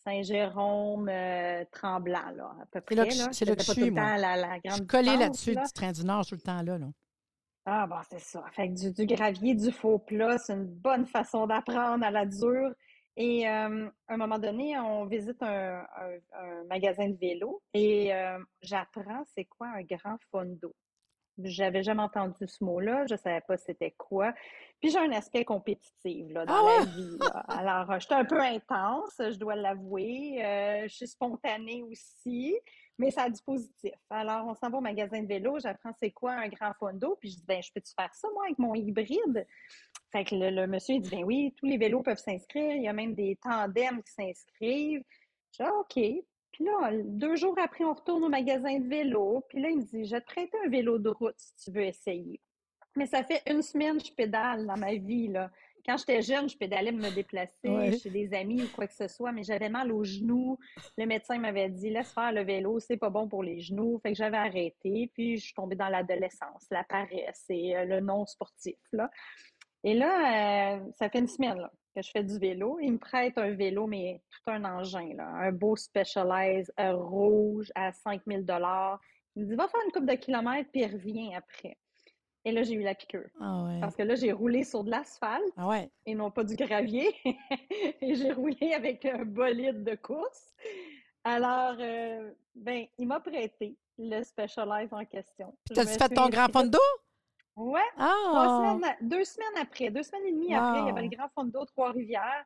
Saint-Jérôme, 0.06 1.08
euh, 1.08 1.64
Tremblant, 1.72 2.30
là, 2.36 2.54
à 2.62 2.66
peu 2.70 2.80
près. 2.80 2.94
C'est 3.32 3.44
là 3.44 3.56
que 3.56 3.62
je 3.62 3.72
suis, 3.72 3.90
moi. 3.90 4.16
La, 4.16 4.36
la 4.36 4.60
je 4.64 4.74
suis 4.74 4.86
collée 4.86 5.16
là-dessus, 5.16 5.56
du 5.56 5.72
train 5.74 5.90
du 5.90 6.04
Nord, 6.04 6.24
tout 6.24 6.36
le 6.36 6.40
temps 6.40 6.62
là. 6.62 6.78
là. 6.78 6.86
Ah, 7.64 7.88
bon, 7.88 7.96
c'est 8.08 8.20
ça. 8.20 8.44
Fait 8.52 8.68
du, 8.68 8.92
du, 8.92 9.06
gravier, 9.06 9.56
du 9.56 9.72
faux 9.72 9.98
plat, 9.98 10.38
c'est 10.38 10.52
une 10.52 10.66
bonne 10.66 11.06
façon 11.06 11.48
d'apprendre 11.48 12.04
à 12.04 12.12
la 12.12 12.24
dure. 12.24 12.72
Et 13.16 13.48
euh, 13.48 13.88
à 14.06 14.14
un 14.14 14.16
moment 14.16 14.38
donné, 14.38 14.78
on 14.78 15.06
visite 15.06 15.42
un, 15.42 15.84
magasin 16.68 17.08
de 17.08 17.16
vélo 17.16 17.60
et 17.74 18.14
euh, 18.14 18.38
j'apprends 18.62 19.24
c'est 19.34 19.46
quoi 19.46 19.68
un 19.68 19.82
grand 19.82 20.18
fondo. 20.30 20.72
J'avais 21.42 21.82
jamais 21.82 22.02
entendu 22.02 22.46
ce 22.46 22.64
mot-là, 22.64 23.04
je 23.08 23.16
savais 23.16 23.42
pas 23.42 23.56
c'était 23.56 23.90
quoi. 23.90 24.32
Puis 24.80 24.90
j'ai 24.90 24.98
un 24.98 25.12
aspect 25.12 25.44
compétitif 25.44 26.30
là, 26.30 26.46
dans 26.46 26.54
ah 26.54 26.78
la 26.80 26.84
vie. 26.86 27.18
Alors, 27.48 27.90
euh, 27.90 27.98
j'étais 27.98 28.14
un 28.14 28.24
peu 28.24 28.40
intense, 28.40 29.14
je 29.18 29.38
dois 29.38 29.54
l'avouer. 29.54 30.44
Euh, 30.44 30.82
je 30.88 30.94
suis 30.94 31.08
spontanée 31.08 31.82
aussi, 31.82 32.56
mais 32.98 33.10
ça 33.10 33.24
a 33.24 33.30
du 33.30 33.40
positif. 33.42 33.92
Alors, 34.08 34.46
on 34.46 34.54
s'en 34.54 34.70
va 34.70 34.78
au 34.78 34.80
magasin 34.80 35.22
de 35.22 35.26
vélo, 35.26 35.58
j'apprends 35.58 35.92
c'est 35.98 36.10
quoi 36.10 36.32
un 36.32 36.48
grand 36.48 36.72
fondo, 36.78 37.16
puis 37.20 37.30
je 37.30 37.36
dis, 37.36 37.44
ben, 37.46 37.62
je 37.62 37.70
peux-tu 37.72 37.92
faire 37.94 38.14
ça, 38.14 38.28
moi, 38.32 38.44
avec 38.46 38.58
mon 38.58 38.74
hybride? 38.74 39.46
Fait 40.12 40.24
que 40.24 40.34
le, 40.34 40.66
monsieur, 40.66 40.94
il 40.94 41.02
dit, 41.02 41.10
ben 41.10 41.24
oui, 41.24 41.54
tous 41.56 41.66
les 41.66 41.76
vélos 41.76 42.02
peuvent 42.02 42.18
s'inscrire, 42.18 42.74
il 42.74 42.82
y 42.82 42.88
a 42.88 42.92
même 42.92 43.14
des 43.14 43.36
tandems 43.36 44.02
qui 44.02 44.12
s'inscrivent. 44.12 45.04
Je 45.52 45.62
dis, 45.62 45.68
ah, 45.68 45.72
OK. 45.80 46.24
Puis 46.56 46.64
là, 46.64 46.90
deux 47.04 47.36
jours 47.36 47.54
après, 47.62 47.84
on 47.84 47.92
retourne 47.92 48.24
au 48.24 48.30
magasin 48.30 48.78
de 48.78 48.88
vélo. 48.88 49.44
Puis 49.50 49.60
là, 49.60 49.68
il 49.68 49.76
me 49.76 49.82
dit, 49.82 50.06
je 50.06 50.12
vais 50.12 50.22
te 50.22 50.26
prêter 50.26 50.56
un 50.64 50.70
vélo 50.70 50.98
de 50.98 51.10
route 51.10 51.34
si 51.36 51.54
tu 51.56 51.70
veux 51.70 51.82
essayer. 51.82 52.40
Mais 52.96 53.04
ça 53.04 53.22
fait 53.22 53.42
une 53.46 53.60
semaine 53.60 53.98
que 53.98 54.06
je 54.06 54.12
pédale 54.12 54.66
dans 54.66 54.78
ma 54.78 54.94
vie. 54.94 55.28
Là. 55.28 55.50
Quand 55.84 55.98
j'étais 55.98 56.22
jeune, 56.22 56.48
je 56.48 56.56
pédalais 56.56 56.92
me 56.92 57.14
déplacer 57.14 57.98
chez 58.02 58.08
des 58.08 58.32
amis 58.32 58.62
ou 58.62 58.68
quoi 58.74 58.86
que 58.86 58.94
ce 58.94 59.06
soit, 59.06 59.32
mais 59.32 59.42
j'avais 59.42 59.68
mal 59.68 59.92
aux 59.92 60.02
genoux. 60.02 60.58
Le 60.96 61.04
médecin 61.04 61.38
m'avait 61.38 61.68
dit, 61.68 61.90
laisse 61.90 62.10
faire 62.10 62.32
le 62.32 62.42
vélo, 62.42 62.80
c'est 62.80 62.96
pas 62.96 63.10
bon 63.10 63.28
pour 63.28 63.42
les 63.42 63.60
genoux. 63.60 64.00
Fait 64.02 64.12
que 64.12 64.16
j'avais 64.16 64.38
arrêté. 64.38 65.10
Puis 65.12 65.36
je 65.36 65.44
suis 65.44 65.54
tombée 65.54 65.76
dans 65.76 65.90
l'adolescence, 65.90 66.66
la 66.70 66.84
paresse 66.84 67.44
et 67.50 67.76
euh, 67.76 67.84
le 67.84 68.00
non 68.00 68.24
sportif. 68.24 68.78
Là. 68.92 69.10
Et 69.86 69.94
là, 69.94 70.74
euh, 70.74 70.80
ça 70.98 71.08
fait 71.08 71.20
une 71.20 71.28
semaine 71.28 71.58
là, 71.58 71.70
que 71.94 72.02
je 72.02 72.10
fais 72.10 72.24
du 72.24 72.36
vélo. 72.40 72.80
Il 72.82 72.94
me 72.94 72.98
prête 72.98 73.38
un 73.38 73.52
vélo, 73.52 73.86
mais 73.86 74.20
tout 74.30 74.50
un 74.50 74.64
engin, 74.64 75.14
là, 75.14 75.28
un 75.28 75.52
beau 75.52 75.76
Specialized 75.76 76.72
euh, 76.80 76.92
rouge 76.96 77.70
à 77.76 77.92
5000 77.92 78.44
dollars. 78.44 79.00
Il 79.36 79.44
me 79.44 79.48
dit, 79.48 79.54
va 79.54 79.68
faire 79.68 79.80
une 79.86 79.92
coupe 79.92 80.06
de 80.06 80.16
kilomètres, 80.16 80.70
puis 80.72 80.84
reviens 80.84 81.38
après. 81.38 81.78
Et 82.44 82.50
là, 82.50 82.64
j'ai 82.64 82.74
eu 82.74 82.82
la 82.82 82.96
piqûre. 82.96 83.28
Ah 83.40 83.62
ouais. 83.62 83.80
Parce 83.80 83.94
que 83.94 84.02
là, 84.02 84.16
j'ai 84.16 84.32
roulé 84.32 84.64
sur 84.64 84.82
de 84.82 84.90
l'asphalte 84.90 85.44
Ah 85.56 85.68
ouais. 85.68 85.88
et 86.04 86.16
non 86.16 86.32
pas 86.32 86.42
du 86.42 86.56
gravier. 86.56 87.14
et 88.00 88.14
j'ai 88.16 88.32
roulé 88.32 88.72
avec 88.74 89.04
un 89.04 89.24
bolide 89.24 89.84
de 89.84 89.94
course. 89.94 90.52
Alors, 91.22 91.76
euh, 91.78 92.32
ben, 92.56 92.86
il 92.98 93.06
m'a 93.06 93.20
prêté 93.20 93.76
le 93.98 94.24
Specialized 94.24 94.92
en 94.92 95.04
question. 95.04 95.56
T'as-tu 95.72 95.90
fait 95.90 96.06
suis 96.06 96.14
ton 96.14 96.28
grand 96.28 96.48
fondo? 96.52 96.78
Ouais, 97.56 97.80
trois 97.94 98.46
Ah! 98.46 98.74
semaines, 98.76 98.96
deux 99.00 99.24
semaines 99.24 99.56
après, 99.62 99.90
deux 99.90 100.02
semaines 100.02 100.26
et 100.26 100.32
demie 100.32 100.54
après, 100.54 100.80
il 100.82 100.86
y 100.86 100.90
avait 100.90 101.02
le 101.02 101.08
Grand 101.08 101.28
Fondo 101.34 101.64
Trois-Rivières, 101.64 102.44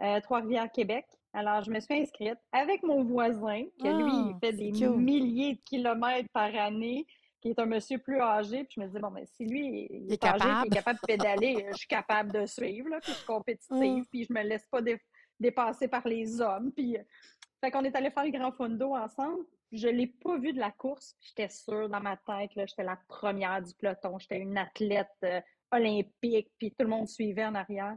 euh, 0.00 0.20
Trois-Rivières, 0.20 0.70
Québec. 0.70 1.04
Alors, 1.32 1.62
je 1.62 1.70
me 1.70 1.80
suis 1.80 1.94
inscrite 1.94 2.38
avec 2.52 2.82
mon 2.82 3.02
voisin, 3.02 3.64
qui 3.78 3.88
lui, 3.88 4.12
il 4.12 4.32
Ah, 4.34 4.38
fait 4.40 4.52
des 4.52 4.70
milliers 4.88 5.54
de 5.54 5.60
kilomètres 5.64 6.28
par 6.32 6.54
année, 6.54 7.06
qui 7.40 7.48
est 7.48 7.58
un 7.58 7.66
monsieur 7.66 7.98
plus 7.98 8.20
âgé. 8.20 8.62
Puis 8.64 8.74
je 8.76 8.80
me 8.82 8.86
dis, 8.86 8.98
bon, 9.00 9.10
ben, 9.10 9.24
si 9.26 9.44
lui, 9.46 9.88
il 9.90 10.04
Il 10.06 10.12
est 10.12 10.22
est 10.22 10.26
âgé, 10.28 10.44
il 10.44 10.48
capable. 10.48 10.66
est 10.66 10.70
capable 10.76 10.98
de 11.00 11.06
pédaler, 11.06 11.66
je 11.72 11.76
suis 11.78 11.86
capable 11.88 12.32
de 12.32 12.46
suivre, 12.46 12.88
là, 12.88 13.00
puis 13.00 13.12
je 13.12 13.16
suis 13.16 13.26
compétitive, 13.26 14.02
Mm. 14.02 14.06
puis 14.10 14.24
je 14.28 14.32
me 14.32 14.42
laisse 14.42 14.66
pas 14.70 14.80
dé- 14.80 15.00
dépasser 15.40 15.88
par 15.88 16.06
les 16.06 16.40
hommes. 16.40 16.70
Puis, 16.70 16.96
euh, 16.96 17.02
fait 17.62 17.70
qu'on 17.70 17.84
est 17.84 17.94
allé 17.94 18.10
faire 18.10 18.24
le 18.24 18.30
Grand 18.30 18.52
Fondo 18.52 18.94
ensemble. 18.96 19.44
Je 19.70 19.88
l'ai 19.88 20.08
pas 20.08 20.36
vu 20.38 20.52
de 20.52 20.58
la 20.58 20.70
course. 20.70 21.16
J'étais 21.20 21.48
sûre 21.48 21.88
dans 21.88 22.00
ma 22.00 22.16
tête, 22.16 22.50
j'étais 22.54 22.82
la 22.82 22.98
première 23.08 23.62
du 23.62 23.72
peloton. 23.74 24.18
J'étais 24.18 24.38
une 24.38 24.58
athlète 24.58 25.06
euh, 25.24 25.40
olympique, 25.70 26.50
puis 26.58 26.70
tout 26.72 26.84
le 26.84 26.88
monde 26.88 27.08
suivait 27.08 27.44
en 27.46 27.54
arrière. 27.54 27.96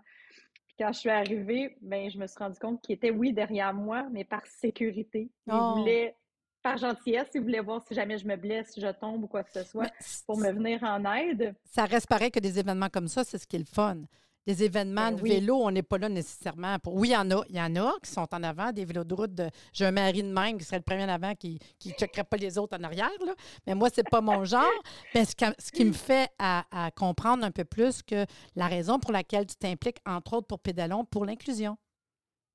Puis 0.68 0.76
quand 0.80 0.94
je 0.94 1.00
suis 1.00 1.10
arrivée, 1.10 1.76
ben, 1.82 2.10
je 2.10 2.18
me 2.18 2.28
suis 2.28 2.38
rendu 2.40 2.60
compte 2.60 2.82
qu'il 2.82 2.96
était, 2.96 3.10
oui, 3.12 3.34
derrière 3.34 3.74
moi, 3.74 4.08
mais 4.12 4.24
par 4.24 4.46
sécurité. 4.46 5.30
Il 5.48 5.54
Oh. 5.54 5.76
voulait, 5.78 6.16
par 6.62 6.78
gentillesse, 6.78 7.28
il 7.34 7.42
voulait 7.42 7.60
voir 7.60 7.82
si 7.86 7.94
jamais 7.94 8.18
je 8.18 8.28
me 8.28 8.36
blesse, 8.38 8.72
si 8.74 8.80
je 8.82 8.88
tombe 8.88 9.24
ou 9.24 9.28
quoi 9.28 9.44
que 9.44 9.52
ce 9.52 9.64
soit, 9.64 9.92
pour 10.28 10.38
me 10.38 10.52
venir 10.52 10.82
en 10.84 11.04
aide. 11.14 11.56
ça 11.66 11.86
reste 11.86 12.08
pareil 12.08 12.32
que 12.32 12.40
des 12.40 12.58
événements 12.60 12.90
comme 12.90 13.08
ça, 13.08 13.24
c'est 13.24 13.38
ce 13.38 13.46
qui 13.48 13.56
est 13.58 13.60
le 13.60 13.66
fun. 13.66 14.04
Des 14.48 14.64
événements 14.64 15.10
Ben 15.10 15.16
de 15.16 15.22
oui. 15.24 15.30
vélo, 15.32 15.56
on 15.56 15.72
n'est 15.72 15.82
pas 15.82 15.98
là 15.98 16.08
nécessairement 16.08 16.78
pour. 16.80 16.94
Oui, 16.96 17.10
il 17.10 17.12
y 17.14 17.18
en 17.18 17.32
a, 17.32 17.44
il 17.50 17.56
y 17.56 17.62
en 17.62 17.76
a 17.78 17.94
qui 18.04 18.12
sont 18.12 18.28
en 18.32 18.44
avant, 18.44 18.72
des 18.72 18.86
vélos 18.86 19.04
de 19.04 19.14
route. 19.16 19.34
De... 19.34 19.50
J'ai 19.74 19.86
un 19.86 19.92
mari 19.92 20.22
de 20.22 20.32
même 20.32 20.58
qui 20.60 20.64
serait 20.66 20.78
le 20.78 20.84
premier 20.84 21.04
en 21.06 21.10
avant 21.10 21.34
qui 21.34 21.60
ne 21.86 21.92
checkerait 21.92 22.24
pas 22.26 22.38
les 22.38 22.58
autres 22.60 22.78
en 22.78 22.84
arrière. 22.84 23.10
Là. 23.26 23.34
Mais 23.66 23.74
moi, 23.74 23.90
c'est 23.92 24.08
pas 24.08 24.22
mon 24.22 24.44
genre. 24.46 24.64
Mais 25.16 25.26
ce, 25.26 25.36
qui- 25.36 25.46
ce 25.58 25.72
qui 25.72 25.84
me 25.86 25.94
fait 25.94 26.30
à, 26.38 26.66
à 26.72 26.92
comprendre 26.92 27.44
un 27.44 27.50
peu 27.52 27.66
plus 27.66 28.04
que 28.04 28.26
la 28.56 28.68
raison 28.68 29.00
pour 29.00 29.12
laquelle 29.12 29.48
tu 29.48 29.56
t'impliques, 29.56 29.98
entre 30.06 30.34
autres 30.38 30.48
pour 30.48 30.60
Pédalon, 30.60 31.06
pour 31.06 31.26
l'inclusion. 31.26 31.78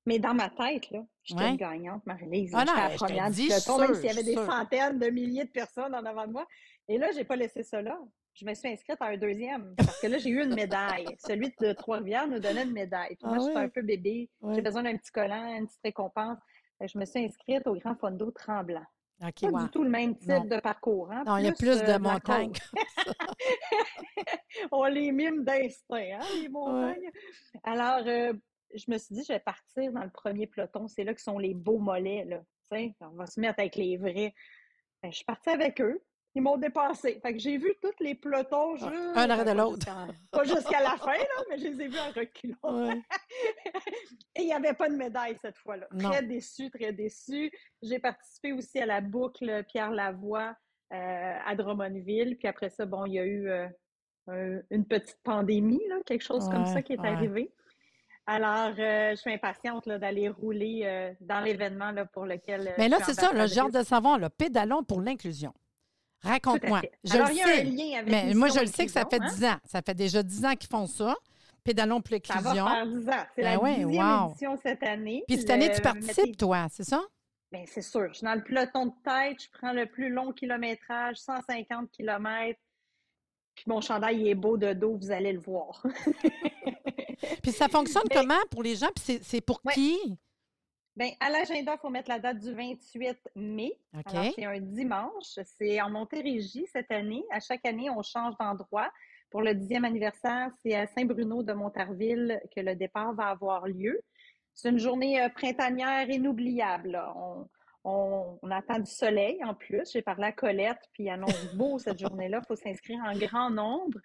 Mais 0.05 0.17
dans 0.17 0.33
ma 0.33 0.49
tête, 0.49 0.89
là, 0.91 1.01
j'étais 1.23 1.41
Ouais. 1.43 1.49
une 1.49 1.57
gagnante, 1.57 2.05
Marie-Lise. 2.07 2.51
Ah 2.55 2.65
non, 2.65 2.71
J'étais 2.73 2.81
la 2.87 2.89
je 2.93 2.97
première 2.97 3.29
du 3.29 3.35
dis, 3.35 3.47
peloton, 3.49 3.77
même 3.79 3.95
s'il 3.95 4.05
y 4.05 4.09
avait 4.09 4.23
des 4.23 4.33
sûr. 4.33 4.45
centaines 4.45 4.97
de 4.97 5.07
milliers 5.09 5.43
de 5.45 5.51
personnes 5.51 5.93
en 5.93 6.03
avant 6.05 6.25
de 6.25 6.31
moi. 6.31 6.47
Et 6.87 6.97
là, 6.97 7.09
j'ai 7.13 7.23
pas 7.23 7.35
laissé 7.35 7.61
ça 7.63 7.81
là. 7.81 7.99
Je 8.33 8.45
me 8.45 8.53
suis 8.53 8.69
inscrite 8.69 8.97
à 9.01 9.07
un 9.07 9.17
deuxième 9.17 9.75
parce 9.75 9.99
que 9.99 10.07
là, 10.07 10.17
j'ai 10.17 10.29
eu 10.29 10.43
une 10.43 10.55
médaille. 10.55 11.05
Celui 11.19 11.53
de 11.59 11.73
Trois-Rivières 11.73 12.27
nous 12.27 12.39
donnait 12.39 12.63
une 12.63 12.71
médaille. 12.71 13.15
Puis 13.15 13.27
moi, 13.27 13.37
Ah 13.39 13.43
je 13.43 13.49
suis 13.49 13.57
un 13.57 13.69
peu 13.69 13.81
bébé. 13.81 14.29
J'ai 14.53 14.61
besoin 14.61 14.83
d'un 14.83 14.97
petit 14.97 15.11
collant, 15.11 15.55
une 15.57 15.67
petite 15.67 15.81
récompense. 15.83 16.37
Que 16.79 16.87
je 16.87 16.97
me 16.97 17.05
suis 17.05 17.23
inscrite 17.23 17.67
au 17.67 17.75
Grand 17.75 17.95
Fondo 17.95 18.31
Tremblant. 18.31 18.85
Pas 19.19 19.29
wow. 19.43 19.63
du 19.63 19.69
tout 19.69 19.83
le 19.83 19.89
même 19.89 20.17
type 20.17 20.29
Non. 20.29 20.45
de 20.45 20.59
parcours. 20.59 21.11
Hein? 21.11 21.23
Non, 21.27 21.37
il 21.37 21.45
y 21.45 21.47
a 21.47 21.51
plus 21.51 21.69
euh, 21.69 21.81
de 21.81 21.87
la 21.87 21.99
montagnes. 21.99 22.53
On 24.71 24.85
les 24.85 25.11
mime 25.11 25.43
d'instinct, 25.43 26.17
hein, 26.19 26.25
les 26.41 26.49
montagnes. 26.49 27.11
Alors, 27.63 28.01
euh, 28.07 28.33
je 28.73 28.85
me 28.89 28.97
suis 28.97 29.13
dit, 29.13 29.23
je 29.23 29.33
vais 29.33 29.39
partir 29.39 29.91
dans 29.91 30.03
le 30.03 30.09
premier 30.09 30.47
peloton. 30.47 30.87
C'est 30.87 31.03
là 31.03 31.13
que 31.13 31.21
sont 31.21 31.37
les 31.37 31.53
beaux 31.53 31.77
mollets. 31.77 32.25
Là. 32.25 32.41
On 33.01 33.09
va 33.09 33.27
se 33.27 33.39
mettre 33.39 33.59
avec 33.59 33.75
les 33.75 33.97
vrais. 33.97 34.33
Ben, 35.03 35.11
je 35.11 35.17
suis 35.17 35.25
partie 35.25 35.49
avec 35.49 35.81
eux. 35.81 36.01
Ils 36.33 36.41
m'ont 36.41 36.57
dépassé. 36.57 37.19
Fait 37.21 37.33
que 37.33 37.39
j'ai 37.39 37.57
vu 37.57 37.73
tous 37.81 37.91
les 37.99 38.15
pelotons 38.15 38.75
juste. 38.77 38.91
Un 39.15 39.29
arrêt 39.29 39.43
de 39.43 39.51
l'autre. 39.51 39.75
jusqu'à- 39.75 40.07
Pas 40.31 40.43
jusqu'à 40.45 40.79
la 40.81 40.95
fin, 40.97 41.11
là, 41.17 41.43
mais 41.49 41.57
je 41.57 41.67
les 41.67 41.81
ai 41.81 41.87
vus 41.89 41.99
en 41.99 42.11
reculant. 42.17 42.85
Ouais. 42.87 43.01
Et 44.35 44.41
il 44.43 44.45
n'y 44.45 44.53
avait 44.53 44.73
pas 44.73 44.89
de 44.89 44.95
médaille 44.95 45.37
cette 45.41 45.57
fois-là. 45.57 45.87
Très 45.99 46.23
déçue, 46.23 46.69
très 46.71 46.93
déçue. 46.93 47.51
J'ai 47.81 47.99
participé 47.99 48.53
aussi 48.53 48.79
à 48.79 48.85
la 48.85 49.01
boucle 49.01 49.63
Pierre 49.67 49.91
Lavoie 49.91 50.55
euh, 50.93 51.37
à 51.45 51.55
Drummondville. 51.55 52.37
Puis 52.37 52.47
après 52.47 52.69
ça, 52.69 52.85
bon, 52.85 53.05
il 53.05 53.13
y 53.13 53.19
a 53.19 53.25
eu 53.25 53.49
euh, 53.49 53.67
un- 54.27 54.61
une 54.69 54.85
petite 54.85 55.19
pandémie, 55.23 55.81
là, 55.89 55.97
quelque 56.05 56.23
chose 56.23 56.47
comme 56.49 56.65
ça 56.65 56.81
qui 56.81 56.93
est 56.93 56.99
ouais. 56.99 57.07
arrivé. 57.09 57.51
Alors, 58.27 58.73
euh, 58.79 59.09
je 59.11 59.15
suis 59.15 59.33
impatiente 59.33 59.89
d'aller 59.89 60.29
rouler 60.29 60.81
euh, 60.85 61.11
dans 61.19 61.41
l'événement 61.41 61.91
pour 62.13 62.25
lequel. 62.25 62.73
Mais 62.77 62.87
là, 62.87 62.97
c'est 63.03 63.15
ça, 63.15 63.33
le 63.33 63.47
genre 63.47 63.71
de 63.71 63.83
savoir, 63.83 64.17
le 64.17 64.29
pédalon 64.29 64.83
pour 64.83 65.01
l'inclusion. 65.01 65.53
Raconte-moi. 66.23 66.81
Je 67.03 67.13
Alors, 67.13 67.27
le 67.27 67.33
il 67.33 67.37
y 67.37 67.41
a 67.41 67.45
sais. 67.45 67.61
un 67.61 67.63
lien 67.63 67.99
avec 67.99 68.09
Mais 68.11 68.33
moi, 68.33 68.49
je 68.49 68.59
le 68.59 68.65
sais 68.67 68.85
que 68.85 68.91
ça 68.91 69.05
fait 69.09 69.15
Inclusion, 69.17 69.37
10 69.37 69.45
ans. 69.45 69.57
Ça 69.65 69.81
fait 69.81 69.93
déjà 69.95 70.21
10 70.23 70.45
ans 70.45 70.53
qu'ils 70.55 70.69
font 70.69 70.87
ça. 70.87 71.15
Pédalon 71.63 72.01
pour 72.01 72.17
Ça 72.25 72.39
va 72.41 72.53
faire 72.53 72.87
10 72.87 73.09
ans. 73.09 73.11
C'est 73.35 73.41
Ben 73.43 73.53
la 73.53 73.59
ouais, 73.61 73.83
wow. 73.85 74.29
édition 74.29 74.57
cette 74.63 74.83
année. 74.83 75.23
Puis 75.27 75.37
cette 75.39 75.49
année, 75.49 75.71
tu 75.73 75.81
participes, 75.81 76.37
toi, 76.37 76.67
c'est 76.71 76.83
ça? 76.83 77.01
Bien, 77.51 77.63
c'est 77.67 77.81
sûr. 77.81 78.07
Je 78.09 78.17
suis 78.19 78.25
dans 78.25 78.33
le 78.35 78.43
peloton 78.43 78.87
de 78.87 78.93
tête, 79.03 79.43
je 79.43 79.49
prends 79.59 79.73
le 79.73 79.85
plus 79.85 80.09
long 80.09 80.31
kilométrage, 80.31 81.17
150 81.17 81.91
km. 81.91 82.57
Puis 83.55 83.65
mon 83.67 83.81
chandail 83.81 84.21
il 84.21 84.27
est 84.29 84.35
beau 84.35 84.57
de 84.57 84.73
dos, 84.73 84.95
vous 84.95 85.11
allez 85.11 85.33
le 85.33 85.39
voir. 85.39 85.83
Puis 87.43 87.51
ça 87.51 87.67
fonctionne 87.67 88.03
Mais- 88.09 88.15
comment 88.15 88.39
pour 88.49 88.63
les 88.63 88.75
gens? 88.75 88.87
Puis 88.95 89.03
c'est- 89.05 89.23
c'est 89.23 89.41
pour 89.41 89.59
Ouais. 89.65 89.73
qui? 89.73 89.97
Bien, 90.95 91.11
à 91.21 91.29
l'agenda, 91.29 91.73
il 91.75 91.79
faut 91.79 91.89
mettre 91.89 92.09
la 92.09 92.19
date 92.19 92.39
du 92.39 92.53
28 92.53 93.17
mai. 93.35 93.71
OK. 93.97 94.03
Alors, 94.13 94.33
c'est 94.35 94.45
un 94.45 94.59
dimanche. 94.59 95.39
C'est 95.57 95.81
en 95.81 95.89
Montérégie 95.89 96.65
cette 96.71 96.91
année. 96.91 97.23
À 97.31 97.39
chaque 97.39 97.65
année, 97.65 97.89
on 97.89 98.01
change 98.01 98.35
d'endroit. 98.37 98.91
Pour 99.29 99.41
le 99.41 99.55
dixième 99.55 99.85
anniversaire, 99.85 100.49
c'est 100.61 100.75
à 100.75 100.87
Saint-Bruno 100.87 101.43
de 101.43 101.53
Montarville 101.53 102.41
que 102.53 102.59
le 102.59 102.75
départ 102.75 103.13
va 103.13 103.27
avoir 103.27 103.65
lieu. 103.67 104.01
C'est 104.53 104.69
une 104.69 104.79
journée 104.79 105.21
euh, 105.23 105.29
printanière 105.29 106.09
inoubliable. 106.09 106.89
là. 106.91 107.13
On, 107.15 107.47
on- 107.85 108.37
on 108.41 108.51
attend 108.51 108.77
du 108.79 108.91
soleil 108.91 109.41
en 109.45 109.53
plus. 109.55 109.89
J'ai 109.93 110.01
parlé 110.01 110.25
à 110.25 110.31
Colette, 110.33 110.81
puis 110.93 111.03
il 111.05 111.09
annonce 111.09 111.55
beau 111.55 111.79
cette 111.79 111.99
journée-là. 111.99 112.41
Il 112.43 112.47
faut 112.47 112.55
s'inscrire 112.57 112.99
en 113.05 113.13
grand 113.17 113.49
nombre. 113.49 113.97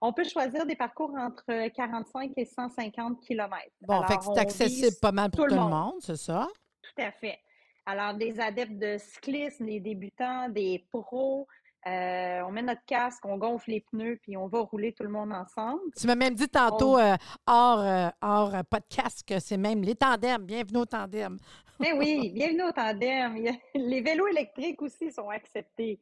On 0.00 0.12
peut 0.12 0.24
choisir 0.24 0.64
des 0.64 0.76
parcours 0.76 1.12
entre 1.16 1.68
45 1.68 2.32
et 2.36 2.44
150 2.46 3.20
km. 3.20 3.54
Bon, 3.82 4.02
fait 4.06 4.16
que 4.16 4.24
c'est 4.24 4.40
accessible 4.40 4.96
pas 5.00 5.12
mal 5.12 5.30
pour 5.30 5.46
tout 5.46 5.54
le 5.54 5.60
monde, 5.60 5.94
c'est 6.00 6.16
ça? 6.16 6.48
Tout 6.82 7.02
à 7.02 7.12
fait. 7.12 7.38
Alors, 7.84 8.14
des 8.14 8.40
adeptes 8.40 8.78
de 8.78 8.96
cyclisme, 8.98 9.66
des 9.66 9.80
débutants, 9.80 10.48
des 10.48 10.86
pros, 10.90 11.46
euh, 11.86 12.42
on 12.46 12.52
met 12.52 12.62
notre 12.62 12.84
casque, 12.86 13.24
on 13.24 13.38
gonfle 13.38 13.70
les 13.70 13.80
pneus, 13.80 14.18
puis 14.22 14.36
on 14.36 14.48
va 14.48 14.60
rouler 14.60 14.92
tout 14.92 15.02
le 15.02 15.08
monde 15.08 15.32
ensemble. 15.32 15.80
Tu 15.98 16.06
m'as 16.06 16.14
même 16.14 16.34
dit 16.34 16.48
tantôt, 16.48 16.98
euh, 16.98 17.16
hors, 17.46 17.80
euh, 17.80 18.08
hors 18.20 18.54
euh, 18.54 18.62
podcast, 18.68 19.26
que 19.26 19.38
c'est 19.38 19.56
même 19.56 19.82
les 19.82 19.94
tandems. 19.94 20.44
Bienvenue 20.44 20.80
au 20.80 20.84
tandem. 20.86 21.38
Mais 21.78 21.92
oui, 21.94 22.30
bienvenue 22.34 22.64
au 22.64 22.72
tandem. 22.72 23.56
Les 23.74 24.00
vélos 24.02 24.28
électriques 24.28 24.82
aussi 24.82 25.10
sont 25.10 25.30
acceptés. 25.30 26.00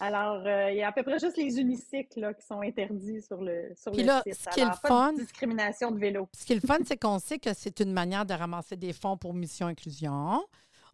Alors, 0.00 0.42
euh, 0.46 0.70
il 0.70 0.76
y 0.78 0.82
a 0.82 0.88
à 0.88 0.92
peu 0.92 1.02
près 1.02 1.18
juste 1.18 1.36
les 1.36 1.58
unicycles 1.60 2.20
là, 2.20 2.34
qui 2.34 2.44
sont 2.46 2.60
interdits 2.60 3.22
sur 3.22 3.40
le, 3.42 3.72
sur 3.74 3.92
Puis 3.92 4.02
le 4.02 4.06
là, 4.08 4.22
site. 4.26 4.34
ce 4.34 4.48
qui 4.50 4.60
est 4.60 4.64
le 4.64 4.68
Alors, 4.70 4.80
pas 4.80 4.88
fun- 4.88 5.12
de 5.12 5.20
discrimination 5.20 5.90
de 5.90 5.98
vélo. 5.98 6.28
Ce 6.36 6.44
qui 6.44 6.52
est 6.52 6.60
le 6.62 6.66
fun, 6.66 6.78
c'est 6.84 6.96
qu'on 6.96 7.18
sait 7.18 7.38
que 7.38 7.52
c'est 7.54 7.80
une 7.80 7.92
manière 7.92 8.26
de 8.26 8.34
ramasser 8.34 8.76
des 8.76 8.92
fonds 8.92 9.16
pour 9.16 9.34
Mission 9.34 9.66
Inclusion. 9.68 10.42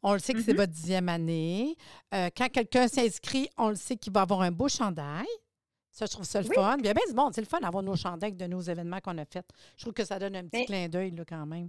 On 0.02 0.12
le 0.14 0.18
sait 0.18 0.32
que 0.34 0.40
c'est 0.42 0.52
Mhm. 0.52 0.58
votre 0.58 0.72
dixième 0.72 1.08
année. 1.08 1.76
Euh, 2.14 2.28
quand 2.36 2.48
quelqu'un 2.50 2.88
s'inscrit, 2.88 3.48
on 3.56 3.68
le 3.68 3.76
sait 3.76 3.96
qu'il 3.96 4.12
va 4.12 4.22
avoir 4.22 4.42
un 4.42 4.50
beau 4.50 4.68
chandail. 4.68 5.26
Ça, 5.90 6.06
je 6.06 6.10
trouve 6.12 6.24
ça 6.24 6.40
le 6.40 6.48
Oui. 6.48 6.54
fun. 6.54 6.76
Bien, 6.78 6.92
ben, 6.92 7.02
c'est 7.06 7.14
bon, 7.14 7.30
c'est 7.32 7.40
le 7.42 7.46
fun 7.46 7.60
d'avoir 7.60 7.82
nos 7.82 7.94
chandails 7.96 8.32
de 8.32 8.46
nos 8.46 8.60
événements 8.62 8.98
qu'on 9.00 9.18
a 9.18 9.24
faits. 9.24 9.46
Je 9.76 9.84
trouve 9.84 9.92
que 9.92 10.04
ça 10.04 10.18
donne 10.18 10.34
un 10.36 10.42
petit 10.44 10.60
Mais- 10.60 10.64
clin 10.64 10.88
d'œil 10.88 11.14
quand 11.28 11.44
même. 11.46 11.68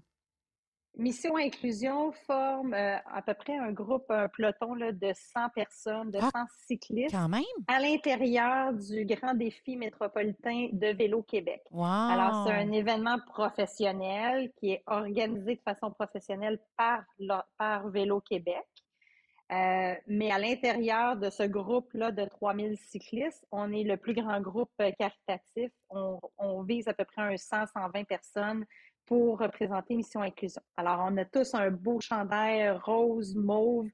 Mission 0.95 1.37
Inclusion 1.37 2.11
forme 2.27 2.73
euh, 2.73 2.97
à 3.11 3.21
peu 3.23 3.33
près 3.33 3.57
un 3.57 3.71
groupe, 3.71 4.05
un 4.09 4.27
peloton 4.29 4.75
là, 4.75 4.91
de 4.91 5.11
100 5.13 5.49
personnes, 5.49 6.11
de 6.11 6.19
Ah, 6.21 6.29
100 6.31 6.45
cyclistes. 6.67 7.15
Quand 7.15 7.29
même? 7.29 7.41
à 7.67 7.79
l'intérieur 7.79 8.73
du 8.73 9.05
grand 9.05 9.33
défi 9.33 9.75
métropolitain 9.75 10.69
de 10.71 10.87
Vélo 10.95 11.23
Québec. 11.23 11.63
Wow! 11.71 11.83
Alors, 11.83 12.45
c'est 12.47 12.53
un 12.53 12.71
événement 12.71 13.17
professionnel 13.25 14.51
qui 14.57 14.71
est 14.71 14.83
organisé 14.85 15.55
de 15.55 15.61
façon 15.61 15.91
professionnelle 15.91 16.59
par, 16.77 17.03
Vélo 17.89 18.21
Québec. 18.21 18.67
Euh, 19.51 19.93
mais 20.07 20.31
à 20.31 20.39
l'intérieur 20.39 21.15
de 21.17 21.29
ce 21.29 21.43
groupe-là 21.43 22.11
de 22.11 22.25
3000 22.25 22.77
cyclistes, 22.77 23.45
on 23.51 23.71
est 23.71 23.83
le 23.83 23.97
plus 23.97 24.13
grand 24.13 24.39
groupe 24.41 24.71
euh, 24.81 24.91
caritatif. 24.97 25.71
On, 25.89 26.19
on 26.37 26.63
vise 26.63 26.87
à 26.87 26.93
peu 26.93 27.03
près 27.03 27.21
un 27.21 27.35
100-120 27.35 28.05
personnes 28.05 28.65
pour 29.05 29.39
représenter 29.39 29.95
Mission 29.95 30.21
Inclusion. 30.21 30.61
Alors, 30.77 31.05
on 31.07 31.17
a 31.17 31.25
tous 31.25 31.53
un 31.53 31.71
beau 31.71 31.99
chandail 31.99 32.71
rose, 32.83 33.35
mauve, 33.35 33.87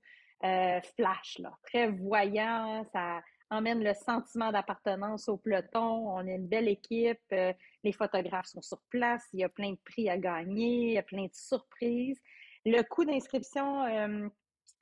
euh, 0.43 0.79
flash, 0.95 1.37
là, 1.39 1.51
très 1.63 1.87
voyant. 1.87 2.85
Ça 2.93 3.21
emmène 3.49 3.83
le 3.83 3.93
sentiment 3.93 4.51
d'appartenance 4.51 5.27
au 5.27 5.37
peloton. 5.37 6.15
On 6.15 6.25
est 6.27 6.35
une 6.35 6.47
belle 6.47 6.67
équipe. 6.67 7.19
euh, 7.33 7.53
les 7.83 7.91
photographes 7.91 8.47
sont 8.47 8.61
sur 8.61 8.79
place. 8.89 9.23
Il 9.33 9.39
y 9.39 9.43
a 9.43 9.49
plein 9.49 9.71
de 9.71 9.79
prix 9.83 10.09
à 10.09 10.17
gagner. 10.17 10.87
Il 10.87 10.93
y 10.93 10.97
a 10.97 11.03
plein 11.03 11.25
de 11.25 11.33
surprises. 11.33 12.19
Le 12.65 12.81
coût 12.83 13.05
d'inscription 13.05 13.83
euh, 13.85 14.27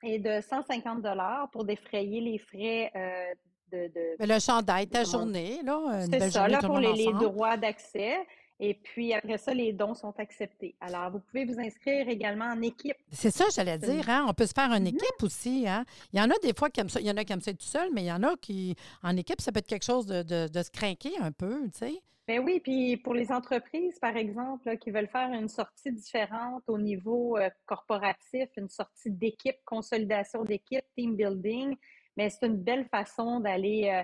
est 0.02 0.18
de 0.18 0.40
150 0.40 1.02
dollars 1.02 1.48
pour 1.50 1.64
défrayer 1.64 2.20
les 2.20 2.38
frais 2.38 2.90
euh, 2.94 3.34
de, 3.70 4.16
Mais 4.18 4.26
le 4.26 4.40
chandail, 4.40 4.86
ta 4.88 5.04
journée, 5.04 5.60
là, 5.62 6.00
C'est 6.10 6.30
ça, 6.30 6.48
là, 6.48 6.58
pour 6.58 6.78
les, 6.78 7.12
droits 7.12 7.56
d'accès. 7.56 8.16
Et 8.60 8.74
puis 8.74 9.14
après 9.14 9.38
ça, 9.38 9.54
les 9.54 9.72
dons 9.72 9.94
sont 9.94 10.18
acceptés. 10.18 10.74
Alors, 10.80 11.10
vous 11.12 11.20
pouvez 11.20 11.44
vous 11.44 11.60
inscrire 11.60 12.08
également 12.08 12.46
en 12.46 12.60
équipe. 12.60 12.96
C'est 13.12 13.30
ça, 13.30 13.44
j'allais 13.54 13.78
dire, 13.78 14.08
hein? 14.10 14.26
On 14.28 14.34
peut 14.34 14.46
se 14.46 14.52
faire 14.52 14.72
une 14.72 14.82
Mhm. 14.82 14.88
équipe 14.88 15.22
aussi, 15.22 15.64
hein? 15.68 15.84
Il 16.12 16.18
y 16.18 16.22
en 16.22 16.28
a 16.30 16.34
des 16.42 16.52
fois 16.54 16.68
qui 16.68 16.80
aiment 16.80 16.88
ça. 16.88 17.00
Il 17.00 17.06
y 17.06 17.10
en 17.10 17.16
a 17.16 17.24
qui 17.24 17.32
aiment 17.32 17.40
ça 17.40 17.52
tout 17.52 17.58
seul, 17.60 17.88
mais 17.92 18.02
il 18.02 18.06
y 18.06 18.12
en 18.12 18.22
a 18.24 18.36
qui, 18.36 18.74
en 19.02 19.16
équipe, 19.16 19.40
ça 19.40 19.52
peut 19.52 19.60
être 19.60 19.68
quelque 19.68 19.84
chose 19.84 20.06
de, 20.06 20.22
de, 20.22 20.48
de 20.48 20.62
se 20.62 20.70
craquer 20.70 21.16
un 21.20 21.30
peu, 21.30 21.62
tu 21.70 21.78
sais. 21.78 22.02
Ben 22.26 22.40
oui, 22.44 22.60
puis 22.60 22.96
pour 22.98 23.14
les 23.14 23.32
entreprises, 23.32 23.98
par 24.00 24.14
exemple, 24.16 24.66
là, 24.66 24.76
qui 24.76 24.90
veulent 24.90 25.08
faire 25.08 25.32
une 25.32 25.48
sortie 25.48 25.90
différente 25.92 26.62
au 26.66 26.76
niveau 26.78 27.38
euh, 27.38 27.48
corporatif, 27.64 28.50
une 28.58 28.68
sortie 28.68 29.10
d'équipe, 29.10 29.56
consolidation 29.64 30.44
d'équipe, 30.44 30.84
team 30.94 31.14
building, 31.16 31.74
mais 32.18 32.28
c'est 32.28 32.46
une 32.46 32.58
belle 32.58 32.86
façon 32.88 33.40
d'aller 33.40 33.88
euh, 33.90 34.02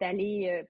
d'aller 0.00 0.48
euh, 0.50 0.66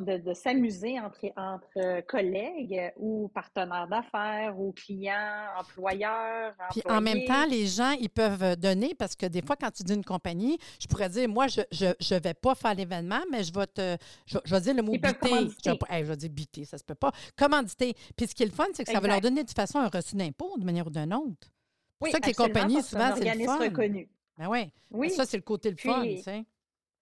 de, 0.00 0.18
de 0.18 0.32
s'amuser 0.32 1.00
entre, 1.00 1.26
entre 1.36 2.00
collègues 2.02 2.92
ou 2.96 3.28
partenaires 3.34 3.88
d'affaires 3.88 4.58
ou 4.58 4.72
clients, 4.72 5.46
employeurs, 5.58 6.54
Puis 6.70 6.82
en 6.88 7.00
même 7.00 7.24
temps, 7.24 7.44
les 7.46 7.66
gens, 7.66 7.90
ils 7.98 8.08
peuvent 8.08 8.42
euh, 8.42 8.54
donner 8.56 8.94
parce 8.94 9.16
que 9.16 9.26
des 9.26 9.42
fois, 9.42 9.56
quand 9.56 9.70
tu 9.72 9.82
dis 9.82 9.94
une 9.94 10.04
compagnie, 10.04 10.58
je 10.80 10.86
pourrais 10.86 11.08
dire, 11.08 11.28
moi, 11.28 11.48
je 11.48 11.62
je, 11.72 11.86
je 12.00 12.14
vais 12.14 12.34
pas 12.34 12.54
faire 12.54 12.74
l'événement, 12.74 13.20
mais 13.30 13.42
je 13.42 13.52
vais 13.52 13.66
te. 13.66 13.96
Je, 14.26 14.38
je 14.44 14.54
vais 14.54 14.60
dire 14.60 14.74
le 14.74 14.82
mot 14.82 14.92
biter. 14.92 15.08
Je 15.08 15.12
vais, 15.12 15.18
commanditer. 15.30 15.78
pas- 15.78 15.86
hey, 15.90 16.04
je 16.04 16.08
vais 16.10 16.16
dire 16.16 16.30
biter, 16.30 16.64
ça 16.64 16.78
se 16.78 16.84
peut 16.84 16.94
pas. 16.94 17.10
Commanditer. 17.36 17.94
Puis 18.16 18.28
ce 18.28 18.34
qui 18.34 18.42
est 18.44 18.46
le 18.46 18.52
fun, 18.52 18.66
c'est 18.72 18.84
que 18.84 18.92
ça 18.92 19.00
va 19.00 19.08
leur 19.08 19.20
donner 19.20 19.42
de 19.42 19.48
toute 19.48 19.56
façon 19.56 19.78
un 19.78 19.88
reçu 19.88 20.14
d'impôt 20.16 20.54
d'une 20.56 20.64
manière 20.66 20.86
ou 20.86 20.90
d'une 20.90 21.12
autre. 21.12 21.34
C'est 21.40 21.98
pour 21.98 22.06
Oui, 22.08 22.10
ça 22.12 22.20
que 22.20 22.26
les 22.26 22.34
compagnies, 22.34 22.82
souvent, 22.82 23.14
c'est 23.16 23.34
le 23.34 23.44
fun. 23.44 23.58
reconnu. 23.58 24.08
Ben 24.38 24.48
ouais. 24.48 24.70
Oui. 24.90 25.10
Ça, 25.10 25.24
c'est 25.24 25.38
le 25.38 25.42
côté 25.42 25.70
le 25.70 25.76
fun, 25.76 26.02
tu 26.02 26.18
sais. 26.22 26.44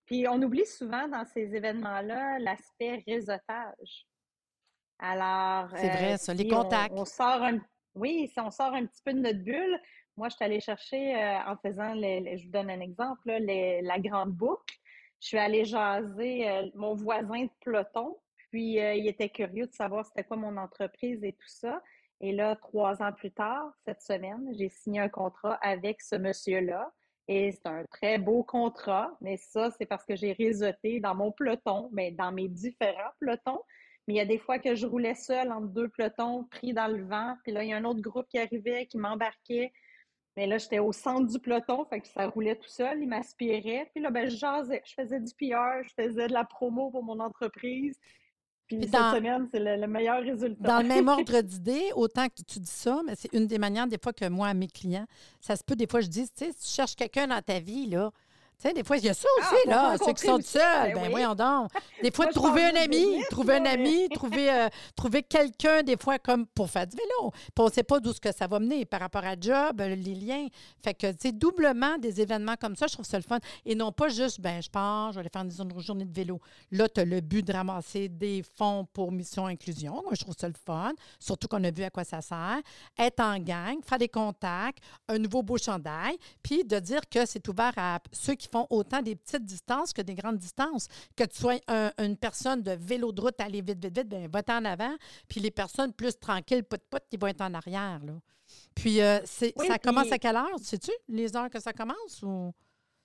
Puis 0.06 0.26
on 0.28 0.40
oublie 0.42 0.66
souvent 0.66 1.08
dans 1.08 1.24
ces 1.24 1.54
événements-là 1.54 2.38
l'aspect 2.38 3.02
réseautage. 3.06 4.06
Alors, 4.98 5.68
C'est 5.76 5.88
vrai, 5.88 6.12
euh, 6.14 6.16
ça, 6.16 6.34
les 6.34 6.46
on- 6.52 6.62
contacts. 6.62 6.94
On, 6.96 7.04
sort 7.04 7.42
un, 7.42 7.58
oui, 7.94 8.28
si 8.32 8.38
on 8.40 8.50
sort 8.50 8.74
un 8.74 8.86
petit 8.86 9.02
peu 9.04 9.12
de 9.12 9.18
notre 9.20 9.40
bulle, 9.40 9.80
moi, 10.16 10.28
je 10.28 10.36
suis 10.36 10.44
allée 10.44 10.60
chercher, 10.60 11.16
euh, 11.16 11.38
en 11.46 11.56
faisant, 11.56 11.92
les- 11.94 12.20
les- 12.20 12.38
je 12.38 12.44
vous 12.46 12.52
donne 12.52 12.70
un 12.70 12.80
exemple, 12.80 13.20
là, 13.26 13.38
les- 13.38 13.82
la 13.82 13.98
grande 13.98 14.30
boucle. 14.32 14.74
Je 15.20 15.28
suis 15.28 15.38
allée 15.38 15.64
jaser 15.64 16.48
euh, 16.48 16.68
mon 16.74 16.94
voisin 16.94 17.44
de 17.44 17.50
peloton, 17.64 18.18
puis 18.50 18.78
euh, 18.80 18.94
il 18.94 19.08
était 19.08 19.30
curieux 19.30 19.66
de 19.66 19.72
savoir 19.72 20.04
c'était 20.06 20.22
quoi 20.24 20.36
mon 20.36 20.56
entreprise 20.56 21.24
et 21.24 21.32
tout 21.32 21.48
ça. 21.48 21.82
Et 22.20 22.32
là, 22.32 22.54
trois 22.56 23.02
ans 23.02 23.12
plus 23.12 23.32
tard, 23.32 23.72
cette 23.84 24.02
semaine, 24.02 24.48
j'ai 24.56 24.68
signé 24.68 25.00
un 25.00 25.08
contrat 25.08 25.54
avec 25.54 26.00
ce 26.00 26.14
monsieur-là. 26.16 26.92
Et 27.28 27.52
c'est 27.52 27.66
un 27.66 27.84
très 27.86 28.18
beau 28.18 28.42
contrat, 28.42 29.16
mais 29.20 29.36
ça, 29.38 29.70
c'est 29.78 29.86
parce 29.86 30.04
que 30.04 30.14
j'ai 30.14 30.32
réseauté 30.32 31.00
dans 31.00 31.14
mon 31.14 31.32
peloton, 31.32 31.88
mais 31.92 32.10
dans 32.10 32.32
mes 32.32 32.48
différents 32.48 33.12
pelotons. 33.18 33.62
Mais 34.06 34.14
il 34.14 34.16
y 34.18 34.20
a 34.20 34.26
des 34.26 34.38
fois 34.38 34.58
que 34.58 34.74
je 34.74 34.86
roulais 34.86 35.14
seule 35.14 35.50
entre 35.50 35.68
deux 35.68 35.88
pelotons, 35.88 36.44
pris 36.44 36.74
dans 36.74 36.88
le 36.88 37.04
vent. 37.04 37.36
Puis 37.42 37.52
là, 37.52 37.64
il 37.64 37.70
y 37.70 37.72
a 37.72 37.76
un 37.78 37.84
autre 37.84 38.02
groupe 38.02 38.26
qui 38.28 38.38
arrivait, 38.38 38.86
qui 38.86 38.98
m'embarquait. 38.98 39.72
Mais 40.36 40.46
là, 40.46 40.58
j'étais 40.58 40.80
au 40.80 40.92
centre 40.92 41.30
du 41.30 41.38
peloton, 41.38 41.86
ça 42.02 42.26
roulait 42.26 42.56
tout 42.56 42.68
seul, 42.68 43.00
il 43.00 43.08
m'aspirait. 43.08 43.88
Puis 43.94 44.02
là, 44.02 44.10
ben, 44.10 44.28
je 44.28 44.36
jasais, 44.36 44.82
je 44.84 44.92
faisais 44.94 45.20
du 45.20 45.32
PR, 45.34 45.82
je 45.84 45.94
faisais 45.94 46.26
de 46.26 46.32
la 46.32 46.44
promo 46.44 46.90
pour 46.90 47.04
mon 47.04 47.20
entreprise. 47.20 47.98
Puis, 48.78 48.86
Puis 48.86 48.90
cette 48.92 49.00
dans- 49.00 49.14
semaine, 49.14 49.48
c'est 49.52 49.58
le, 49.60 49.76
le 49.80 49.86
meilleur 49.86 50.22
résultat. 50.22 50.68
Dans 50.68 50.78
le 50.82 50.88
même 50.88 51.08
ordre 51.18 51.40
d'idée, 51.40 51.90
autant 51.94 52.26
que 52.28 52.42
tu 52.46 52.58
dis 52.58 52.70
ça, 52.70 53.00
mais 53.06 53.14
c'est 53.16 53.32
une 53.32 53.46
des 53.46 53.58
manières, 53.58 53.86
des 53.86 53.98
fois, 54.02 54.12
que 54.12 54.28
moi, 54.28 54.48
à 54.48 54.54
mes 54.54 54.68
clients, 54.68 55.06
ça 55.40 55.56
se 55.56 55.64
peut, 55.64 55.76
des 55.76 55.86
fois, 55.86 56.00
je 56.00 56.08
dis, 56.08 56.22
tu 56.28 56.44
sais, 56.46 56.52
si 56.56 56.66
tu 56.68 56.74
cherches 56.74 56.94
quelqu'un 56.96 57.26
dans 57.26 57.40
ta 57.42 57.60
vie, 57.60 57.86
là, 57.86 58.10
tu 58.60 58.68
sais, 58.68 58.72
des 58.72 58.84
fois, 58.84 58.96
il 58.96 59.04
y 59.04 59.08
a 59.08 59.14
ça 59.14 59.28
Ah, 59.40 59.52
aussi, 59.54 59.68
là, 59.68 59.96
ceux 60.04 60.12
qui 60.12 60.26
sont 60.26 60.40
seuls. 60.40 60.62
ben 60.62 60.94
Ben, 60.94 61.02
oui. 61.04 61.10
voyons 61.10 61.34
donc. 61.34 61.70
Des 62.02 62.10
fois, 62.10 62.26
Moi, 62.26 62.32
trouver 62.32 62.64
un 62.64 62.76
ami, 62.76 63.22
trouver 63.30 63.54
un 63.56 63.64
ami, 63.64 64.08
trouver, 64.10 64.50
euh, 64.50 64.68
trouver 64.96 65.22
quelqu'un, 65.22 65.82
des 65.82 65.96
fois, 65.96 66.18
comme 66.18 66.46
pour 66.46 66.70
faire 66.70 66.86
du 66.86 66.96
vélo. 66.96 67.30
Puis 67.32 67.52
on 67.58 67.66
ne 67.66 67.70
sait 67.72 67.82
pas 67.82 68.00
d'où 68.00 68.12
ce 68.12 68.20
que 68.20 68.32
ça 68.34 68.46
va 68.46 68.58
mener 68.60 68.84
par 68.84 69.00
rapport 69.00 69.24
à 69.24 69.34
job, 69.38 69.80
euh, 69.80 69.94
les 69.94 70.14
liens. 70.14 70.46
Fait 70.82 70.94
que, 70.94 71.10
tu 71.12 71.16
sais, 71.20 71.32
doublement 71.32 71.96
des 71.98 72.20
événements 72.20 72.56
comme 72.60 72.76
ça, 72.76 72.86
je 72.86 72.92
trouve 72.94 73.06
ça 73.06 73.16
le 73.18 73.22
fun. 73.22 73.38
Et 73.64 73.74
non 73.74 73.92
pas 73.92 74.08
juste, 74.08 74.40
ben 74.40 74.62
je 74.62 74.68
pars, 74.70 75.10
je 75.12 75.14
vais 75.14 75.20
aller 75.20 75.30
faire 75.32 75.42
une 75.42 75.80
journée 75.80 76.04
de 76.04 76.14
vélo. 76.14 76.40
Là, 76.70 76.88
tu 76.88 77.00
as 77.00 77.04
le 77.04 77.20
but 77.20 77.44
de 77.46 77.52
ramasser 77.52 78.08
des 78.08 78.42
fonds 78.56 78.86
pour 78.92 79.10
Mission 79.12 79.46
Inclusion. 79.46 79.94
Moi, 80.02 80.12
je 80.12 80.20
trouve 80.20 80.34
ça 80.38 80.48
le 80.48 80.54
fun. 80.54 80.92
Surtout 81.18 81.48
qu'on 81.48 81.62
a 81.64 81.70
vu 81.70 81.82
à 81.84 81.90
quoi 81.90 82.04
ça 82.04 82.20
sert. 82.20 82.58
Être 82.98 83.20
en 83.20 83.38
gang, 83.38 83.76
faire 83.84 83.98
des 83.98 84.08
contacts, 84.08 84.78
un 85.08 85.18
nouveau 85.18 85.42
beau 85.42 85.56
chandail, 85.58 86.16
puis 86.42 86.64
de 86.64 86.78
dire 86.78 87.00
que 87.10 87.24
c'est 87.26 87.46
ouvert 87.48 87.72
à 87.76 87.98
ceux 88.12 88.34
qui 88.34 88.43
font 88.48 88.66
autant 88.70 89.02
des 89.02 89.16
petites 89.16 89.44
distances 89.44 89.92
que 89.92 90.02
des 90.02 90.14
grandes 90.14 90.38
distances. 90.38 90.88
Que 91.16 91.24
tu 91.24 91.38
sois 91.38 91.58
un- 91.68 91.92
une 91.98 92.16
personne 92.16 92.62
de 92.62 92.72
vélo 92.72 93.12
de 93.12 93.20
route, 93.20 93.40
aller 93.40 93.60
vite, 93.62 93.82
vite, 93.84 93.96
vite, 93.98 94.08
bien, 94.08 94.28
va 94.32 94.42
en 94.56 94.64
avant. 94.64 94.94
Puis 95.28 95.40
les 95.40 95.50
personnes 95.50 95.92
plus 95.92 96.18
tranquilles, 96.18 96.64
put-put, 96.64 96.98
qui 97.10 97.16
vont 97.16 97.26
être 97.28 97.40
en 97.42 97.54
arrière. 97.54 98.00
Là. 98.04 98.12
Puis 98.74 99.00
euh, 99.00 99.20
c'est- 99.24 99.52
Oui, 99.56 99.66
ça 99.66 99.78
puis- 99.78 99.88
commence 99.88 100.12
à 100.12 100.18
quelle 100.18 100.36
heure? 100.36 100.58
Sais-tu 100.62 100.90
les 101.08 101.34
heures 101.36 101.50
que 101.50 101.60
ça 101.60 101.72
commence? 101.72 102.22
ou? 102.22 102.52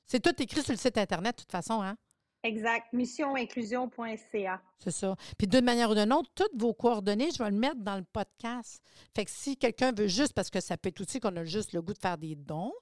C'est 0.05 0.19
tout 0.19 0.33
écrit 0.41 0.61
sur 0.63 0.73
le 0.73 0.77
site 0.77 0.97
Internet, 0.97 1.37
de 1.37 1.41
toute 1.43 1.51
façon, 1.51 1.81
hein? 1.81 1.95
Exact. 2.43 2.87
Missioninclusion.ca. 2.93 4.61
C'est 4.79 4.91
ça. 4.91 5.15
Puis 5.37 5.47
d'une 5.47 5.65
manière 5.65 5.89
ou 5.89 5.95
d'une 5.95 6.13
autre, 6.13 6.29
toutes 6.35 6.55
vos 6.59 6.73
coordonnées, 6.73 7.29
je 7.31 7.43
vais 7.43 7.49
le 7.51 7.57
mettre 7.57 7.81
dans 7.81 7.97
le 7.97 8.03
podcast. 8.03 8.81
Fait 9.15 9.25
que 9.25 9.31
si 9.31 9.57
quelqu'un 9.57 9.91
veut 9.91 10.07
juste, 10.07 10.33
parce 10.33 10.49
que 10.49 10.61
ça 10.61 10.77
peut 10.77 10.89
être 10.89 11.01
aussi 11.01 11.19
qu'on 11.19 11.35
a 11.35 11.43
juste 11.43 11.73
le 11.73 11.81
goût 11.81 11.93
de 11.93 11.99
faire 11.99 12.17
des 12.17 12.35
dons, 12.35 12.73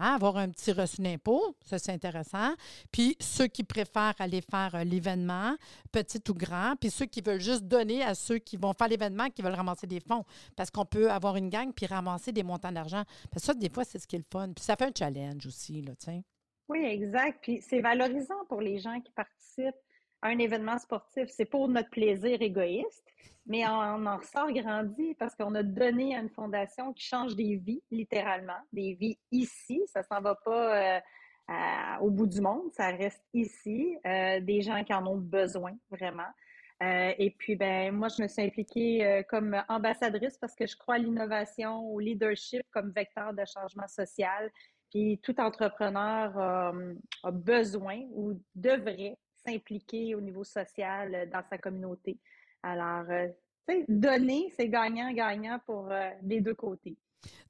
hein, 0.00 0.14
avoir 0.14 0.36
un 0.36 0.48
petit 0.48 0.72
reçu 0.72 1.02
d'impôt, 1.02 1.54
ça 1.62 1.78
c'est 1.78 1.92
intéressant. 1.92 2.54
Puis 2.90 3.16
ceux 3.20 3.46
qui 3.46 3.64
préfèrent 3.64 4.14
aller 4.18 4.40
faire 4.40 4.74
euh, 4.74 4.84
l'événement, 4.84 5.56
petit 5.92 6.22
ou 6.28 6.34
grand, 6.34 6.74
puis 6.80 6.90
ceux 6.90 7.06
qui 7.06 7.20
veulent 7.20 7.40
juste 7.40 7.64
donner 7.64 8.02
à 8.02 8.14
ceux 8.14 8.38
qui 8.38 8.56
vont 8.56 8.72
faire 8.72 8.88
l'événement, 8.88 9.28
qui 9.28 9.42
veulent 9.42 9.54
ramasser 9.54 9.86
des 9.86 10.00
fonds. 10.00 10.24
Parce 10.56 10.70
qu'on 10.70 10.84
peut 10.84 11.10
avoir 11.10 11.36
une 11.36 11.50
gang 11.50 11.72
puis 11.72 11.86
ramasser 11.86 12.32
des 12.32 12.42
montants 12.42 12.72
d'argent. 12.72 13.04
Ça, 13.36 13.54
des 13.54 13.68
fois, 13.68 13.84
c'est 13.84 13.98
ce 13.98 14.06
qui 14.06 14.16
est 14.16 14.20
le 14.20 14.24
fun. 14.30 14.52
Puis 14.54 14.64
ça 14.64 14.76
fait 14.76 14.86
un 14.86 14.92
challenge 14.96 15.46
aussi, 15.46 15.82
là, 15.82 15.92
sais. 15.98 16.22
Oui, 16.68 16.84
exact. 16.84 17.38
Puis 17.42 17.60
c'est 17.62 17.80
valorisant 17.80 18.44
pour 18.48 18.60
les 18.60 18.78
gens 18.78 19.00
qui 19.00 19.10
participent 19.10 19.74
un 20.22 20.38
événement 20.38 20.78
sportif. 20.78 21.28
C'est 21.28 21.44
pour 21.44 21.68
notre 21.68 21.90
plaisir 21.90 22.40
égoïste, 22.42 23.04
mais 23.46 23.66
on 23.66 24.06
en 24.06 24.16
ressort 24.16 24.52
grandi 24.52 25.14
parce 25.14 25.34
qu'on 25.34 25.54
a 25.54 25.62
donné 25.62 26.16
à 26.16 26.20
une 26.20 26.28
fondation 26.28 26.92
qui 26.92 27.04
change 27.04 27.34
des 27.34 27.56
vies, 27.56 27.82
littéralement, 27.90 28.60
des 28.72 28.94
vies 28.94 29.18
ici. 29.32 29.82
Ça 29.86 30.02
s'en 30.02 30.20
va 30.20 30.34
pas 30.34 31.00
euh, 31.50 31.98
au 32.00 32.10
bout 32.10 32.26
du 32.26 32.40
monde, 32.40 32.72
ça 32.72 32.88
reste 32.88 33.24
ici. 33.34 33.96
Euh, 34.06 34.40
des 34.40 34.62
gens 34.62 34.84
qui 34.84 34.94
en 34.94 35.06
ont 35.06 35.16
besoin, 35.16 35.72
vraiment. 35.90 36.28
Euh, 36.82 37.12
et 37.18 37.30
puis, 37.30 37.56
ben, 37.56 37.92
moi, 37.92 38.08
je 38.08 38.22
me 38.22 38.28
suis 38.28 38.42
impliquée 38.42 39.22
comme 39.28 39.60
ambassadrice 39.68 40.38
parce 40.38 40.54
que 40.54 40.66
je 40.66 40.76
crois 40.76 40.94
à 40.94 40.98
l'innovation, 40.98 41.80
au 41.80 41.98
leadership 41.98 42.62
comme 42.70 42.92
vecteur 42.92 43.34
de 43.34 43.44
changement 43.44 43.88
social. 43.88 44.50
Puis 44.90 45.20
tout 45.22 45.38
entrepreneur 45.40 46.36
a 47.22 47.30
besoin 47.30 48.00
ou 48.12 48.40
devrait 48.54 49.18
s'impliquer 49.46 50.14
au 50.14 50.20
niveau 50.20 50.44
social 50.44 51.14
euh, 51.14 51.26
dans 51.26 51.42
sa 51.48 51.58
communauté. 51.58 52.18
Alors, 52.62 53.04
euh, 53.10 53.28
tu 53.68 53.84
donner, 53.88 54.52
c'est 54.56 54.68
gagnant-gagnant 54.68 55.60
pour 55.64 55.88
euh, 55.90 56.10
les 56.22 56.40
deux 56.40 56.54
côtés. 56.54 56.96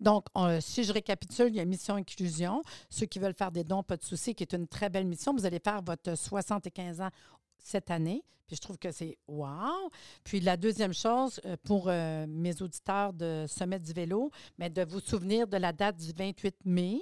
Donc, 0.01 0.27
on- 0.35 0.61
si 0.61 0.85
je 0.85 0.93
récapitule, 0.93 1.49
il 1.49 1.57
y 1.57 1.61
a 1.61 1.65
Mission 1.65 1.95
Inclusion. 1.95 2.63
Ceux 2.89 3.07
qui 3.07 3.19
veulent 3.19 3.35
faire 3.35 3.53
des 3.53 3.65
dons, 3.65 3.83
pas 3.83 3.97
de 3.97 4.03
souci, 4.03 4.35
qui 4.35 4.43
est 4.43 4.53
une 4.53 4.67
très 4.67 4.91
belle 4.91 5.07
mission. 5.07 5.33
Vous 5.33 5.47
allez 5.47 5.61
faire 5.61 5.81
votre 5.83 6.17
75 6.17 7.01
ans 7.01 7.11
cette 7.59 7.91
année. 7.91 8.23
Puis 8.47 8.57
je 8.57 8.63
trouve 8.63 8.79
que 8.79 8.91
c'est 8.91 9.17
wow. 9.29 9.91
Puis 10.25 10.41
la 10.41 10.57
deuxième 10.57 10.93
chose, 10.93 11.41
euh, 11.45 11.57
pour 11.63 11.85
euh, 11.89 12.27
mes 12.29 12.61
auditeurs 12.63 13.13
de 13.13 13.45
Sommet 13.47 13.79
du 13.79 13.93
vélo, 13.93 14.33
mais 14.59 14.69
de 14.69 14.83
vous 14.85 14.99
souvenir 14.99 15.47
de 15.47 15.57
la 15.57 15.73
date 15.73 15.97
du 15.99 16.13
28 16.13 16.57
mai, 16.65 16.99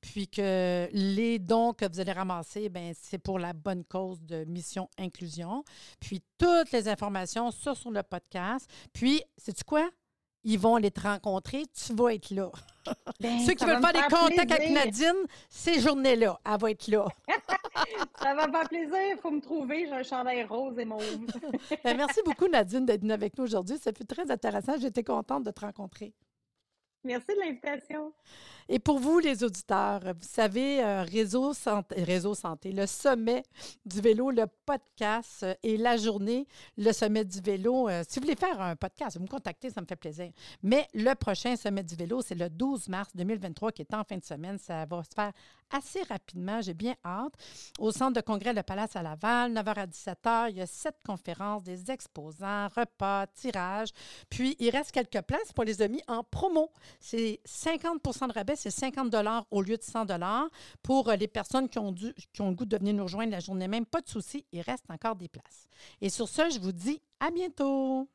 puis 0.00 0.28
que 0.28 0.88
les 0.92 1.38
dons 1.38 1.72
que 1.72 1.90
vous 1.90 2.00
allez 2.00 2.12
ramasser, 2.12 2.68
ben 2.68 2.92
c'est 3.00 3.18
pour 3.18 3.38
la 3.38 3.52
bonne 3.52 3.84
cause 3.84 4.22
de 4.22 4.44
Mission 4.44 4.88
Inclusion. 4.98 5.64
Puis 6.00 6.22
toutes 6.38 6.72
les 6.72 6.88
informations 6.88 7.50
sont 7.50 7.74
sur 7.74 7.90
le 7.90 8.02
podcast. 8.02 8.68
Puis, 8.92 9.22
sais-tu 9.36 9.64
quoi? 9.64 9.88
Ils 10.42 10.58
vont 10.58 10.76
aller 10.76 10.90
te 10.90 11.02
rencontrer, 11.02 11.64
tu 11.66 11.94
vas 11.94 12.14
être 12.14 12.30
là. 12.30 12.50
Ben, 13.20 13.38
Ceux 13.40 13.52
qui 13.52 13.66
veulent 13.66 13.82
faire 13.82 13.92
des 13.92 14.14
contacts 14.14 14.52
avec. 14.52 14.70
Nadine, 14.70 15.26
ces 15.50 15.80
journées-là, 15.80 16.40
elle 16.46 16.58
va 16.58 16.70
être 16.70 16.86
là. 16.88 17.06
Ça 18.18 18.34
va 18.34 18.46
me 18.46 18.52
faire 18.52 18.68
plaisir. 18.68 18.98
Il 19.12 19.18
faut 19.20 19.30
me 19.30 19.40
trouver. 19.40 19.86
J'ai 19.86 19.92
un 19.92 20.02
chandail 20.02 20.44
rose 20.44 20.78
et 20.78 20.86
mauve. 20.86 21.02
Ben, 21.84 21.96
merci 21.96 22.20
beaucoup, 22.24 22.48
Nadine, 22.48 22.86
d'être 22.86 23.02
venue 23.02 23.12
avec 23.12 23.36
nous 23.36 23.44
aujourd'hui. 23.44 23.76
Ça 23.78 23.92
fut 23.92 24.06
très 24.06 24.30
intéressant. 24.30 24.78
J'étais 24.80 25.04
contente 25.04 25.44
de 25.44 25.50
te 25.50 25.60
rencontrer. 25.60 26.14
Merci 27.02 27.28
de 27.34 27.40
l'invitation. 27.40 28.12
Et 28.68 28.78
pour 28.78 29.00
vous, 29.00 29.18
les 29.18 29.42
auditeurs, 29.42 30.00
vous 30.00 30.28
savez, 30.28 30.84
euh, 30.84 31.02
Réseau, 31.02 31.52
Santé, 31.54 32.04
Réseau 32.04 32.34
Santé, 32.34 32.70
le 32.70 32.86
sommet 32.86 33.42
du 33.84 34.00
vélo, 34.00 34.30
le 34.30 34.44
podcast 34.64 35.42
euh, 35.42 35.54
et 35.64 35.76
la 35.76 35.96
journée, 35.96 36.46
le 36.76 36.92
sommet 36.92 37.24
du 37.24 37.40
vélo. 37.40 37.88
Euh, 37.88 38.04
si 38.08 38.20
vous 38.20 38.26
voulez 38.26 38.36
faire 38.36 38.60
un 38.60 38.76
podcast, 38.76 39.16
vous 39.16 39.24
me 39.24 39.28
contactez, 39.28 39.70
ça 39.70 39.80
me 39.80 39.86
fait 39.86 39.96
plaisir. 39.96 40.30
Mais 40.62 40.86
le 40.94 41.14
prochain 41.14 41.56
sommet 41.56 41.82
du 41.82 41.96
vélo, 41.96 42.22
c'est 42.22 42.36
le 42.36 42.48
12 42.48 42.88
mars 42.88 43.10
2023 43.16 43.72
qui 43.72 43.82
est 43.82 43.92
en 43.92 44.04
fin 44.04 44.18
de 44.18 44.24
semaine. 44.24 44.56
Ça 44.58 44.84
va 44.84 45.02
se 45.02 45.14
faire 45.16 45.32
assez 45.70 46.02
rapidement. 46.02 46.60
J'ai 46.60 46.74
bien 46.74 46.94
hâte. 47.04 47.32
Au 47.78 47.90
centre 47.90 48.12
de 48.12 48.20
congrès 48.20 48.52
Le 48.52 48.62
Palace 48.62 48.94
à 48.94 49.02
Laval, 49.02 49.52
9h 49.52 49.74
à 49.74 49.86
17h, 49.86 50.50
il 50.50 50.58
y 50.58 50.60
a 50.60 50.66
sept 50.66 50.96
conférences, 51.04 51.62
des 51.62 51.90
exposants, 51.90 52.68
repas, 52.68 53.26
tirages. 53.28 53.90
Puis, 54.28 54.56
il 54.58 54.70
reste 54.70 54.92
quelques 54.92 55.22
places 55.22 55.52
pour 55.52 55.64
les 55.64 55.82
amis 55.82 56.02
en 56.06 56.22
promo. 56.22 56.70
C'est 56.98 57.40
50% 57.46 58.28
de 58.28 58.32
rabais 58.32 58.56
c'est 58.56 58.70
50 58.70 59.14
au 59.50 59.62
lieu 59.62 59.76
de 59.76 59.82
100 59.82 60.06
Pour 60.82 61.08
euh, 61.08 61.16
les 61.16 61.28
personnes 61.28 61.68
qui 61.68 61.78
ont, 61.78 61.92
dû, 61.92 62.14
ont 62.40 62.50
le 62.50 62.54
goût 62.54 62.64
de 62.64 62.76
venir 62.76 62.94
nous 62.94 63.04
rejoindre 63.04 63.32
la 63.32 63.40
journée 63.40 63.68
même, 63.68 63.86
pas 63.86 64.00
de 64.00 64.08
souci, 64.08 64.44
il 64.52 64.60
reste 64.60 64.84
encore 64.88 65.16
des 65.16 65.28
places. 65.28 65.66
Et 66.00 66.10
sur 66.10 66.28
ce, 66.28 66.50
je 66.50 66.58
vous 66.58 66.72
dis 66.72 67.00
à 67.20 67.30
bientôt. 67.30 68.08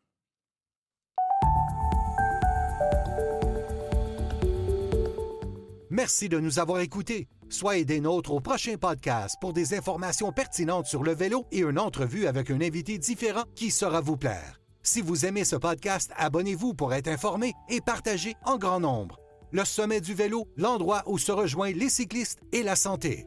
Merci 5.90 6.28
de 6.28 6.40
nous 6.40 6.60
avoir 6.60 6.82
écoutés. 6.82 7.30
Soyez 7.50 7.86
des 7.86 8.02
nôtres 8.02 8.34
au 8.34 8.42
prochain 8.42 8.76
podcast 8.76 9.38
pour 9.40 9.54
des 9.54 9.76
informations 9.76 10.32
pertinentes 10.32 10.88
sur 10.88 11.04
le 11.04 11.14
vélo 11.14 11.46
et 11.52 11.60
une 11.60 11.80
entrevue 11.80 12.28
avec 12.28 12.50
un 12.50 12.60
invité 12.60 12.98
différent 12.98 13.44
qui 13.56 13.72
saura 13.72 14.02
vous 14.02 14.18
plaire. 14.18 14.65
Si 14.88 15.02
vous 15.02 15.26
aimez 15.26 15.46
ce 15.46 15.56
podcast, 15.56 16.12
abonnez-vous 16.16 16.76
pour 16.76 16.94
être 16.94 17.08
informé 17.08 17.54
et 17.70 17.82
partagez 17.82 18.36
en 18.46 18.60
grand 18.60 18.80
nombre 18.80 19.20
le 19.52 19.64
sommet 19.64 20.02
du 20.02 20.14
vélo, 20.14 20.48
l'endroit 20.58 21.02
où 21.06 21.18
se 21.18 21.32
rejoignent 21.32 21.78
les 21.78 21.90
cyclistes 21.90 22.40
et 22.52 22.62
la 22.62 22.76
santé. 22.76 23.26